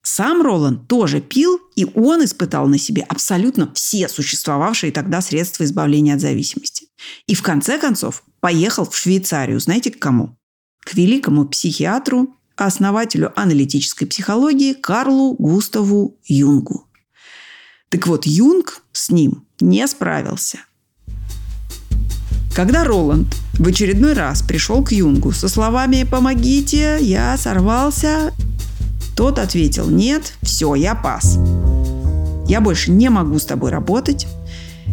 Сам 0.04 0.44
Роланд 0.44 0.88
тоже 0.88 1.20
пил, 1.20 1.60
и 1.76 1.88
он 1.96 2.24
испытал 2.24 2.68
на 2.68 2.78
себе 2.78 3.02
абсолютно 3.02 3.74
все 3.74 4.08
существовавшие 4.08 4.92
тогда 4.92 5.20
средства 5.20 5.64
избавления 5.64 6.14
от 6.14 6.22
зависимости. 6.22 6.86
И 7.26 7.34
в 7.34 7.42
конце 7.42 7.80
концов 7.80 8.22
поехал 8.40 8.88
в 8.88 8.96
Швейцарию, 8.96 9.60
знаете, 9.60 9.90
к 9.90 9.98
кому? 9.98 10.38
К 10.82 10.94
великому 10.94 11.46
психиатру, 11.46 12.38
основателю 12.56 13.34
аналитической 13.36 14.06
психологии 14.06 14.74
Карлу 14.74 15.34
Густаву 15.34 16.20
Юнгу. 16.26 16.86
Так 17.90 18.08
вот, 18.08 18.26
Юнг 18.26 18.82
с 18.92 19.10
ним 19.10 19.46
не 19.60 19.88
справился. 19.88 20.60
Когда 22.54 22.84
Роланд 22.86 23.36
в 23.60 23.68
очередной 23.68 24.14
раз 24.14 24.42
пришел 24.42 24.84
к 24.84 24.92
Юнгу 24.92 25.32
со 25.32 25.50
словами 25.50 26.08
«Помогите, 26.10 26.98
я 27.02 27.38
сорвался», 27.38 28.32
Тот 29.16 29.40
ответил, 29.40 29.90
нет, 29.90 30.34
все, 30.42 30.76
я 30.76 30.94
пас. 30.94 31.38
Я 32.48 32.60
больше 32.60 32.92
не 32.92 33.10
могу 33.10 33.40
с 33.40 33.46
тобой 33.46 33.72
работать. 33.72 34.28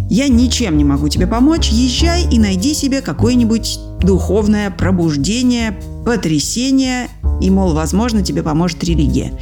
Я 0.09 0.29
ничем 0.29 0.77
не 0.77 0.85
могу 0.85 1.09
тебе 1.09 1.27
помочь. 1.27 1.71
Езжай 1.71 2.29
и 2.31 2.39
найди 2.39 2.73
себе 2.73 3.01
какое-нибудь 3.01 3.79
духовное 4.01 4.71
пробуждение, 4.71 5.79
потрясение, 6.05 7.09
и, 7.41 7.51
мол, 7.51 7.75
возможно, 7.75 8.23
тебе 8.23 8.43
поможет 8.43 8.85
религия. 8.85 9.33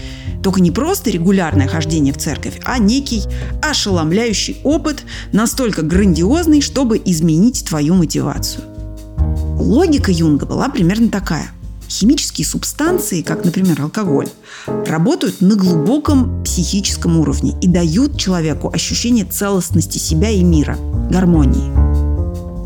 Только 0.43 0.61
не 0.61 0.71
просто 0.71 1.11
регулярное 1.11 1.69
хождение 1.69 2.13
в 2.13 2.19
церковь, 2.19 2.61
а 2.65 2.79
некий 2.79 3.23
ошеломляющий 3.63 4.59
опыт, 4.65 5.05
настолько 5.33 5.83
грандиозный, 5.83 6.61
чтобы 6.61 7.01
изменить 7.05 7.65
твою 7.65 7.95
мотивацию. 7.95 8.65
Логика 9.59 10.11
Юнга 10.11 10.47
была 10.47 10.69
примерно 10.69 11.11
такая. 11.11 11.51
Химические 11.89 12.47
субстанции, 12.47 13.21
как, 13.21 13.45
например, 13.45 13.83
алкоголь, 13.83 14.29
работают 14.67 15.41
на 15.41 15.57
глубоком 15.57 16.45
психическом 16.45 17.19
уровне 17.19 17.55
и 17.61 17.67
дают 17.67 18.17
человеку 18.17 18.71
ощущение 18.73 19.25
целостности 19.25 19.99
себя 19.99 20.31
и 20.31 20.43
мира, 20.43 20.79
гармонии. 21.11 21.91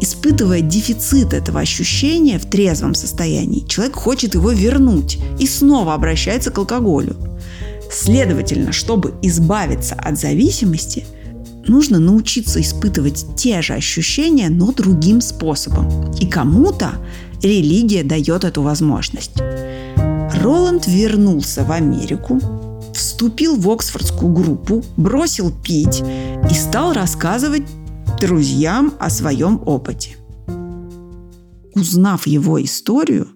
Испытывая 0.01 0.61
дефицит 0.61 1.33
этого 1.33 1.61
ощущения 1.61 2.39
в 2.39 2.45
трезвом 2.45 2.95
состоянии, 2.95 3.67
человек 3.67 3.97
хочет 3.97 4.35
его 4.35 4.51
вернуть 4.51 5.19
и 5.39 5.47
снова 5.47 5.95
обращается 5.95 6.51
к 6.51 6.59
алкоголю. 6.59 7.17
Следовательно, 7.91 8.73
чтобы 8.73 9.15
избавиться 9.23 9.95
от 9.95 10.19
зависимости, 10.19 11.05
нужно 11.67 11.99
научиться 11.99 12.61
испытывать 12.61 13.27
те 13.37 13.63
же 13.63 13.75
ощущения, 13.75 14.49
но 14.51 14.73
другим 14.73 15.21
способом. 15.21 16.13
И 16.21 16.27
кому-то 16.27 16.93
религия 17.43 18.03
дает 18.03 18.45
эту 18.45 18.63
возможность. 18.63 19.33
Роланд 20.43 20.87
вернулся 20.87 21.65
в 21.65 21.73
Америку, 21.73 22.41
вступил 22.93 23.57
в 23.57 23.71
Оксфордскую 23.71 24.33
группу, 24.33 24.83
бросил 24.97 25.51
пить 25.51 26.03
и 26.51 26.55
стал 26.55 26.93
рассказывать 26.93 27.65
друзьям 28.21 28.95
о 28.99 29.11
своем 29.11 29.61
опыте. 29.65 30.17
Узнав 31.75 32.27
его 32.27 32.63
историю, 32.63 33.29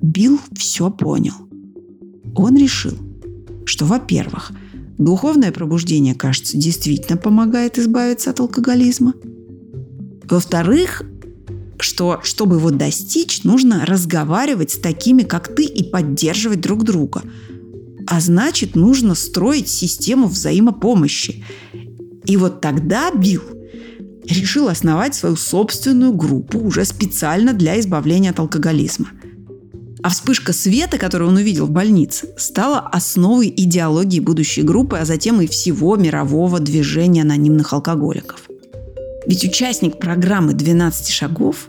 Билл 0.00 0.38
все 0.54 0.90
понял. 0.90 1.34
Он 2.34 2.56
решил, 2.56 2.96
что, 3.66 3.84
во-первых, 3.84 4.52
духовное 4.96 5.52
пробуждение, 5.52 6.14
кажется, 6.14 6.56
действительно 6.56 7.18
помогает 7.18 7.78
избавиться 7.78 8.30
от 8.30 8.40
алкоголизма. 8.40 9.12
Во-вторых, 10.24 11.02
что, 11.78 12.20
чтобы 12.22 12.56
его 12.56 12.70
достичь, 12.70 13.42
нужно 13.44 13.84
разговаривать 13.84 14.70
с 14.70 14.78
такими, 14.78 15.22
как 15.22 15.54
ты, 15.54 15.64
и 15.64 15.82
поддерживать 15.82 16.60
друг 16.60 16.84
друга. 16.84 17.22
А 18.06 18.20
значит, 18.20 18.76
нужно 18.76 19.14
строить 19.16 19.68
систему 19.68 20.28
взаимопомощи. 20.28 21.44
И 22.24 22.36
вот 22.36 22.60
тогда 22.60 23.10
Билл 23.10 23.42
решил 24.24 24.68
основать 24.68 25.14
свою 25.14 25.36
собственную 25.36 26.12
группу 26.12 26.58
уже 26.60 26.84
специально 26.84 27.52
для 27.52 27.78
избавления 27.80 28.30
от 28.30 28.38
алкоголизма– 28.38 29.08
а 30.02 30.10
вспышка 30.10 30.52
света, 30.52 30.98
которую 30.98 31.30
он 31.30 31.36
увидел 31.36 31.66
в 31.66 31.70
больнице, 31.70 32.28
стала 32.36 32.80
основой 32.80 33.48
идеологии 33.48 34.20
будущей 34.20 34.62
группы, 34.62 34.98
а 34.98 35.04
затем 35.04 35.40
и 35.40 35.46
всего 35.46 35.96
мирового 35.96 36.60
движения 36.60 37.22
анонимных 37.22 37.72
алкоголиков. 37.72 38.48
Ведь 39.26 39.44
участник 39.44 39.98
программы 39.98 40.52
«12 40.52 41.10
шагов» 41.10 41.68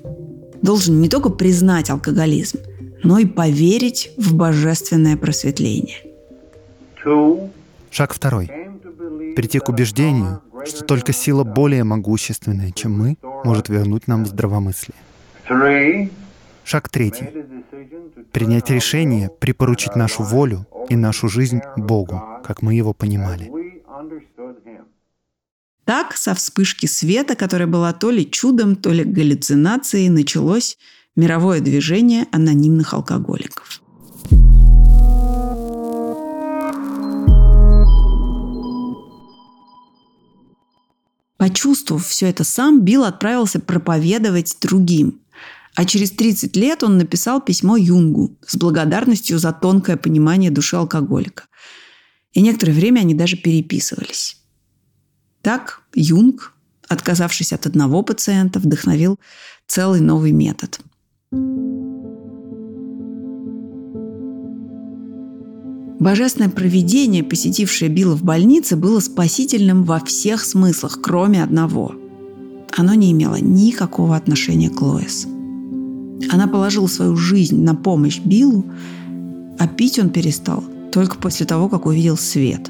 должен 0.61 1.01
не 1.01 1.09
только 1.09 1.29
признать 1.29 1.89
алкоголизм, 1.89 2.59
но 3.03 3.19
и 3.19 3.25
поверить 3.25 4.11
в 4.17 4.35
божественное 4.35 5.17
просветление. 5.17 5.97
Шаг 7.89 8.13
второй. 8.13 8.51
Прийти 9.35 9.59
к 9.59 9.69
убеждению, 9.69 10.41
что 10.65 10.83
только 10.83 11.13
сила 11.13 11.43
более 11.43 11.83
могущественная, 11.83 12.71
чем 12.71 12.97
мы, 12.97 13.17
может 13.43 13.69
вернуть 13.69 14.07
нам 14.07 14.25
здравомыслие. 14.25 14.97
Шаг 16.69 16.89
третий. 16.89 17.29
Принять 18.33 18.69
решение 18.69 19.29
припоручить 19.29 19.95
нашу 19.95 20.23
волю 20.23 20.67
и 20.89 20.97
нашу 20.97 21.29
жизнь 21.29 21.61
Богу, 21.77 22.21
как 22.43 22.61
мы 22.61 22.73
его 22.73 22.93
понимали. 22.93 23.49
Так, 25.85 26.17
со 26.17 26.35
вспышки 26.35 26.85
света, 26.85 27.37
которая 27.37 27.69
была 27.69 27.93
то 27.93 28.11
ли 28.11 28.29
чудом, 28.29 28.75
то 28.75 28.89
ли 28.89 29.05
галлюцинацией, 29.05 30.09
началось 30.09 30.77
мировое 31.15 31.61
движение 31.61 32.27
анонимных 32.33 32.93
алкоголиков. 32.93 33.81
Почувствовав 41.37 42.05
все 42.05 42.27
это 42.27 42.43
сам, 42.43 42.81
Билл 42.81 43.05
отправился 43.05 43.61
проповедовать 43.61 44.57
другим, 44.59 45.21
а 45.77 45.85
через 45.85 46.09
30 46.09 46.55
лет 46.55 46.81
он 46.81 46.97
написал 46.97 47.39
письмо 47.39 47.77
Юнгу 47.77 48.35
с 48.47 48.55
благодарностью 48.57 49.37
за 49.37 49.53
тонкое 49.53 49.95
понимание 49.95 50.49
души 50.49 50.75
алкоголика. 50.75 51.43
И 52.33 52.41
некоторое 52.41 52.73
время 52.73 53.01
они 53.01 53.13
даже 53.13 53.37
переписывались. 53.37 54.37
Так 55.43 55.83
Юнг, 55.93 56.53
отказавшись 56.87 57.53
от 57.53 57.67
одного 57.67 58.01
пациента, 58.01 58.57
вдохновил 58.57 59.19
целый 59.67 60.01
новый 60.01 60.31
метод. 60.31 60.79
Божественное 65.99 66.49
провидение, 66.49 67.23
посетившее 67.23 67.89
Билла 67.89 68.15
в 68.15 68.23
больнице, 68.23 68.77
было 68.77 68.99
спасительным 68.99 69.83
во 69.83 69.99
всех 69.99 70.43
смыслах, 70.43 71.01
кроме 71.03 71.43
одного. 71.43 71.93
Оно 72.75 72.95
не 72.95 73.11
имело 73.11 73.35
никакого 73.35 74.15
отношения 74.15 74.71
к 74.71 74.81
Лоис– 74.81 75.27
она 76.29 76.47
положила 76.47 76.87
свою 76.87 77.15
жизнь 77.15 77.61
на 77.61 77.75
помощь 77.75 78.19
Биллу, 78.19 78.65
а 79.59 79.67
пить 79.67 79.99
он 79.99 80.09
перестал 80.09 80.63
только 80.91 81.17
после 81.17 81.45
того, 81.45 81.69
как 81.69 81.85
увидел 81.85 82.17
свет. 82.17 82.69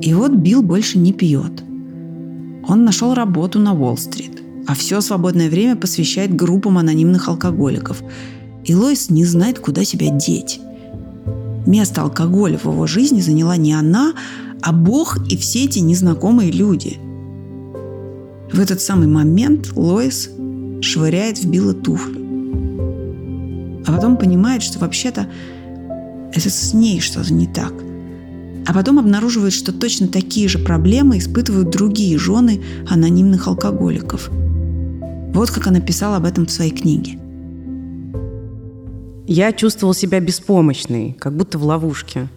И 0.00 0.12
вот 0.12 0.32
Билл 0.32 0.62
больше 0.62 0.98
не 0.98 1.12
пьет. 1.12 1.62
Он 2.68 2.84
нашел 2.84 3.14
работу 3.14 3.58
на 3.58 3.72
Уолл-стрит, 3.74 4.42
а 4.66 4.74
все 4.74 5.00
свободное 5.00 5.48
время 5.48 5.76
посвящает 5.76 6.34
группам 6.34 6.78
анонимных 6.78 7.28
алкоголиков. 7.28 8.02
И 8.64 8.74
Лоис 8.74 9.08
не 9.08 9.24
знает, 9.24 9.58
куда 9.58 9.84
себя 9.84 10.10
деть. 10.10 10.60
Место 11.64 12.02
алкоголя 12.02 12.58
в 12.58 12.66
его 12.66 12.86
жизни 12.86 13.20
заняла 13.20 13.56
не 13.56 13.72
она, 13.72 14.12
а 14.60 14.72
Бог 14.72 15.18
и 15.30 15.36
все 15.36 15.64
эти 15.64 15.78
незнакомые 15.78 16.50
люди. 16.50 16.98
В 18.52 18.60
этот 18.60 18.80
самый 18.80 19.08
момент 19.08 19.72
Лоис 19.74 20.30
швыряет 20.80 21.38
в 21.38 21.50
Билла 21.50 21.74
туфлю. 21.74 22.20
А 23.86 23.92
потом 23.92 24.16
понимает, 24.16 24.62
что 24.62 24.78
вообще-то 24.78 25.28
это 26.32 26.50
с 26.50 26.74
ней 26.74 27.00
что-то 27.00 27.32
не 27.32 27.46
так. 27.46 27.72
А 28.66 28.74
потом 28.74 28.98
обнаруживает, 28.98 29.52
что 29.52 29.72
точно 29.72 30.08
такие 30.08 30.48
же 30.48 30.58
проблемы 30.58 31.18
испытывают 31.18 31.70
другие 31.70 32.18
жены 32.18 32.62
анонимных 32.88 33.46
алкоголиков. 33.46 34.28
Вот 35.32 35.50
как 35.50 35.68
она 35.68 35.80
писала 35.80 36.16
об 36.16 36.24
этом 36.24 36.46
в 36.46 36.50
своей 36.50 36.72
книге. 36.72 37.18
Я 39.28 39.52
чувствовал 39.52 39.94
себя 39.94 40.20
беспомощной, 40.20 41.16
как 41.18 41.36
будто 41.36 41.58
в 41.58 41.64
ловушке. 41.64 42.28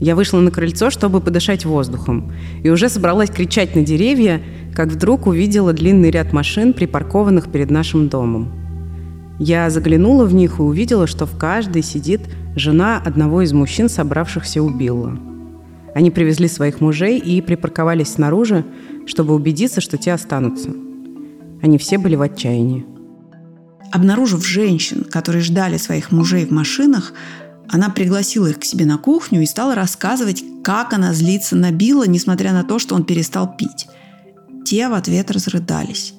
Я 0.00 0.16
вышла 0.16 0.40
на 0.40 0.50
крыльцо, 0.50 0.90
чтобы 0.90 1.20
подышать 1.20 1.66
воздухом, 1.66 2.32
и 2.62 2.70
уже 2.70 2.88
собралась 2.88 3.30
кричать 3.30 3.76
на 3.76 3.82
деревья, 3.82 4.42
как 4.74 4.88
вдруг 4.88 5.26
увидела 5.26 5.72
длинный 5.72 6.10
ряд 6.10 6.32
машин, 6.32 6.72
припаркованных 6.72 7.50
перед 7.50 7.70
нашим 7.70 8.08
домом. 8.08 8.52
Я 9.38 9.70
заглянула 9.70 10.26
в 10.26 10.34
них 10.34 10.58
и 10.58 10.62
увидела, 10.62 11.06
что 11.06 11.26
в 11.26 11.36
каждой 11.38 11.82
сидит 11.82 12.20
жена 12.56 13.00
одного 13.04 13.42
из 13.42 13.52
мужчин, 13.52 13.88
собравшихся 13.88 14.62
у 14.62 14.68
Билла. 14.68 15.18
Они 15.94 16.10
привезли 16.10 16.46
своих 16.46 16.80
мужей 16.80 17.18
и 17.18 17.40
припарковались 17.40 18.08
снаружи, 18.08 18.64
чтобы 19.06 19.34
убедиться, 19.34 19.80
что 19.80 19.96
те 19.96 20.12
останутся. 20.12 20.70
Они 21.62 21.78
все 21.78 21.98
были 21.98 22.16
в 22.16 22.22
отчаянии. 22.22 22.86
Обнаружив 23.90 24.46
женщин, 24.46 25.04
которые 25.04 25.42
ждали 25.42 25.78
своих 25.78 26.12
мужей 26.12 26.46
в 26.46 26.50
машинах, 26.50 27.12
она 27.68 27.88
пригласила 27.88 28.46
их 28.46 28.60
к 28.60 28.64
себе 28.64 28.84
на 28.84 28.98
кухню 28.98 29.42
и 29.42 29.46
стала 29.46 29.74
рассказывать, 29.74 30.44
как 30.62 30.92
она 30.92 31.12
злится 31.12 31.56
на 31.56 31.70
Билла, 31.70 32.06
несмотря 32.06 32.52
на 32.52 32.62
то, 32.62 32.78
что 32.78 32.94
он 32.94 33.04
перестал 33.04 33.56
пить. 33.56 33.88
Те 34.64 34.88
в 34.88 34.94
ответ 34.94 35.30
разрыдались. 35.30 36.14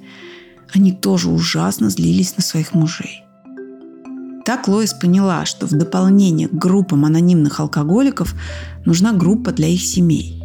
Они 0.74 0.92
тоже 0.92 1.30
ужасно 1.30 1.90
злились 1.90 2.38
на 2.38 2.44
своих 2.44 2.74
мужей. 2.74 3.24
Так 4.46 4.68
Лоис 4.68 4.94
поняла, 4.94 5.46
что 5.46 5.68
в 5.68 5.72
дополнение 5.72 6.48
к 6.48 6.54
группам 6.54 7.06
анонимных 7.06 7.60
алкоголиков 7.60 8.34
нужна 8.86 9.14
группа 9.14 9.52
для 9.52 9.68
их 9.68 9.82
семей. 9.82 10.42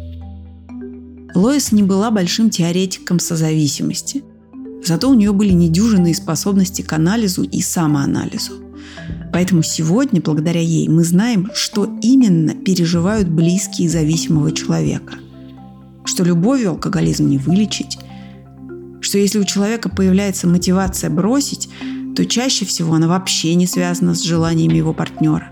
Лоис 1.33 1.71
не 1.71 1.83
была 1.83 2.11
большим 2.11 2.49
теоретиком 2.49 3.19
созависимости. 3.19 4.23
Зато 4.85 5.09
у 5.09 5.13
нее 5.13 5.33
были 5.33 5.51
недюжинные 5.51 6.15
способности 6.15 6.81
к 6.81 6.93
анализу 6.93 7.43
и 7.43 7.61
самоанализу– 7.61 8.53
Поэтому 9.31 9.61
сегодня, 9.61 10.21
благодаря 10.21 10.61
ей, 10.61 10.87
мы 10.87 11.03
знаем, 11.03 11.49
что 11.53 11.85
именно 12.01 12.53
переживают 12.53 13.27
близкие 13.27 13.89
зависимого 13.89 14.51
человека. 14.51 15.15
Что 16.07 16.23
любовью 16.23 16.69
алкоголизм 16.69 17.27
не 17.27 17.37
вылечить, 17.37 17.99
что 19.01 19.17
если 19.17 19.39
у 19.39 19.43
человека 19.43 19.89
появляется 19.89 20.47
мотивация 20.47 21.09
бросить, 21.09 21.69
то 22.15 22.25
чаще 22.25 22.65
всего 22.65 22.95
она 22.95 23.09
вообще 23.09 23.55
не 23.55 23.67
связана 23.67 24.15
с 24.15 24.23
желаниями 24.23 24.77
его 24.77 24.93
партнера. 24.93 25.49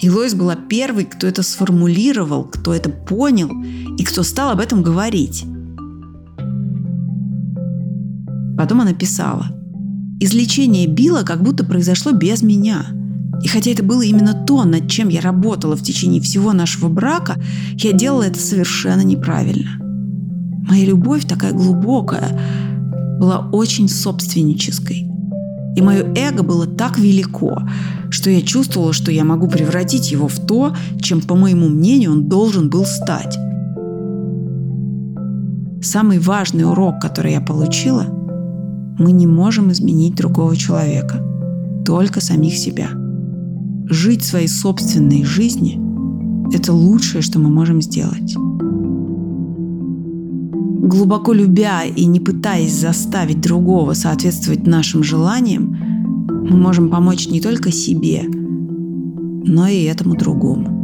И 0.00 0.08
Лоис 0.08 0.34
была 0.34 0.56
первой, 0.56 1.04
кто 1.04 1.26
это 1.26 1.42
сформулировал, 1.42 2.44
кто 2.44 2.72
это 2.72 2.88
понял 2.88 3.50
и 3.98 4.02
кто 4.02 4.22
стал 4.22 4.50
об 4.50 4.60
этом 4.60 4.82
говорить. 4.82 5.44
Потом 8.56 8.80
она 8.80 8.94
писала. 8.94 9.46
«Излечение 10.20 10.86
Билла 10.86 11.22
как 11.22 11.42
будто 11.42 11.64
произошло 11.64 12.12
без 12.12 12.42
меня. 12.42 12.86
И 13.44 13.48
хотя 13.48 13.70
это 13.72 13.82
было 13.82 14.02
именно 14.02 14.32
то, 14.32 14.64
над 14.64 14.88
чем 14.90 15.10
я 15.10 15.20
работала 15.20 15.76
в 15.76 15.82
течение 15.82 16.22
всего 16.22 16.54
нашего 16.54 16.88
брака, 16.88 17.36
я 17.74 17.92
делала 17.92 18.22
это 18.22 18.40
совершенно 18.40 19.02
неправильно. 19.02 19.87
Моя 20.68 20.86
любовь 20.86 21.26
такая 21.26 21.52
глубокая, 21.52 22.38
была 23.18 23.48
очень 23.52 23.88
собственнической. 23.88 25.10
И 25.76 25.82
мое 25.82 26.04
эго 26.14 26.42
было 26.42 26.66
так 26.66 26.98
велико, 26.98 27.62
что 28.10 28.30
я 28.30 28.42
чувствовала, 28.42 28.92
что 28.92 29.10
я 29.10 29.24
могу 29.24 29.48
превратить 29.48 30.10
его 30.10 30.28
в 30.28 30.38
то, 30.38 30.74
чем, 31.00 31.20
по 31.20 31.34
моему 31.34 31.68
мнению, 31.68 32.12
он 32.12 32.28
должен 32.28 32.70
был 32.70 32.84
стать. 32.84 33.36
Самый 35.82 36.18
важный 36.18 36.64
урок, 36.64 37.00
который 37.00 37.32
я 37.32 37.40
получила– 37.40 38.06
мы 38.98 39.12
не 39.12 39.26
можем 39.26 39.70
изменить 39.70 40.16
другого 40.16 40.56
человека, 40.56 41.22
только 41.86 42.20
самих 42.20 42.54
себя. 42.54 42.88
Жить 43.88 44.24
своей 44.24 44.48
собственной 44.48 45.24
жизни– 45.24 45.80
это 46.52 46.72
лучшее, 46.72 47.22
что 47.22 47.38
мы 47.38 47.48
можем 47.48 47.80
сделать. 47.80 48.34
Глубоко 50.80 51.32
любя 51.32 51.82
и 51.84 52.04
не 52.06 52.20
пытаясь 52.20 52.72
заставить 52.72 53.40
другого 53.40 53.94
соответствовать 53.94 54.64
нашим 54.64 55.02
желаниям, 55.02 55.76
мы 56.48 56.56
можем 56.56 56.88
помочь 56.88 57.26
не 57.28 57.40
только 57.40 57.72
себе, 57.72 58.22
но 58.22 59.66
и 59.66 59.82
этому 59.82 60.14
другому. 60.14 60.78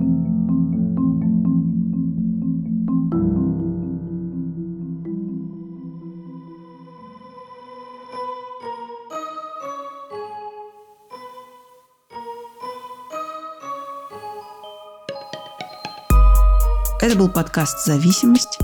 Это 17.00 17.16
был 17.16 17.28
подкаст 17.28 17.86
«Зависимость». 17.86 18.58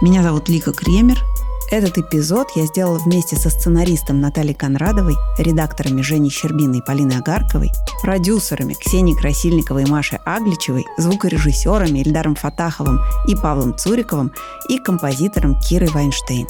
Меня 0.00 0.22
зовут 0.22 0.48
Лика 0.48 0.72
Кремер. 0.72 1.18
Этот 1.70 1.98
эпизод 1.98 2.48
я 2.56 2.64
сделала 2.64 2.98
вместе 2.98 3.36
со 3.36 3.50
сценаристом 3.50 4.18
Натальей 4.18 4.54
Конрадовой, 4.54 5.14
редакторами 5.36 6.00
Женей 6.00 6.30
Щербиной 6.30 6.78
и 6.78 6.82
Полиной 6.82 7.18
Агарковой, 7.18 7.70
продюсерами 8.02 8.72
Ксенией 8.72 9.14
Красильниковой 9.14 9.82
и 9.82 9.86
Машей 9.86 10.18
Агличевой, 10.24 10.86
звукорежиссерами 10.96 11.98
Ильдаром 11.98 12.34
Фатаховым 12.34 12.98
и 13.28 13.36
Павлом 13.36 13.76
Цуриковым 13.76 14.32
и 14.70 14.78
композитором 14.78 15.60
Кирой 15.60 15.90
Вайнштейн. 15.90 16.48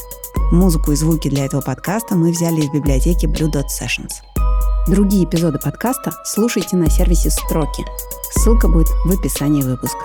Музыку 0.53 0.93
и 0.93 0.97
звуки 0.97 1.29
для 1.29 1.45
этого 1.45 1.61
подкаста 1.61 2.15
мы 2.15 2.31
взяли 2.31 2.61
из 2.61 2.71
библиотеки 2.71 3.27
Blue 3.27 3.51
Dot 3.51 3.67
Sessions. 3.67 4.23
Другие 4.87 5.25
эпизоды 5.25 5.59
подкаста 5.59 6.13
слушайте 6.25 6.77
на 6.77 6.89
сервисе 6.89 7.31
«Строки». 7.31 7.85
Ссылка 8.31 8.69
будет 8.69 8.89
в 9.05 9.11
описании 9.11 9.63
выпуска. 9.63 10.05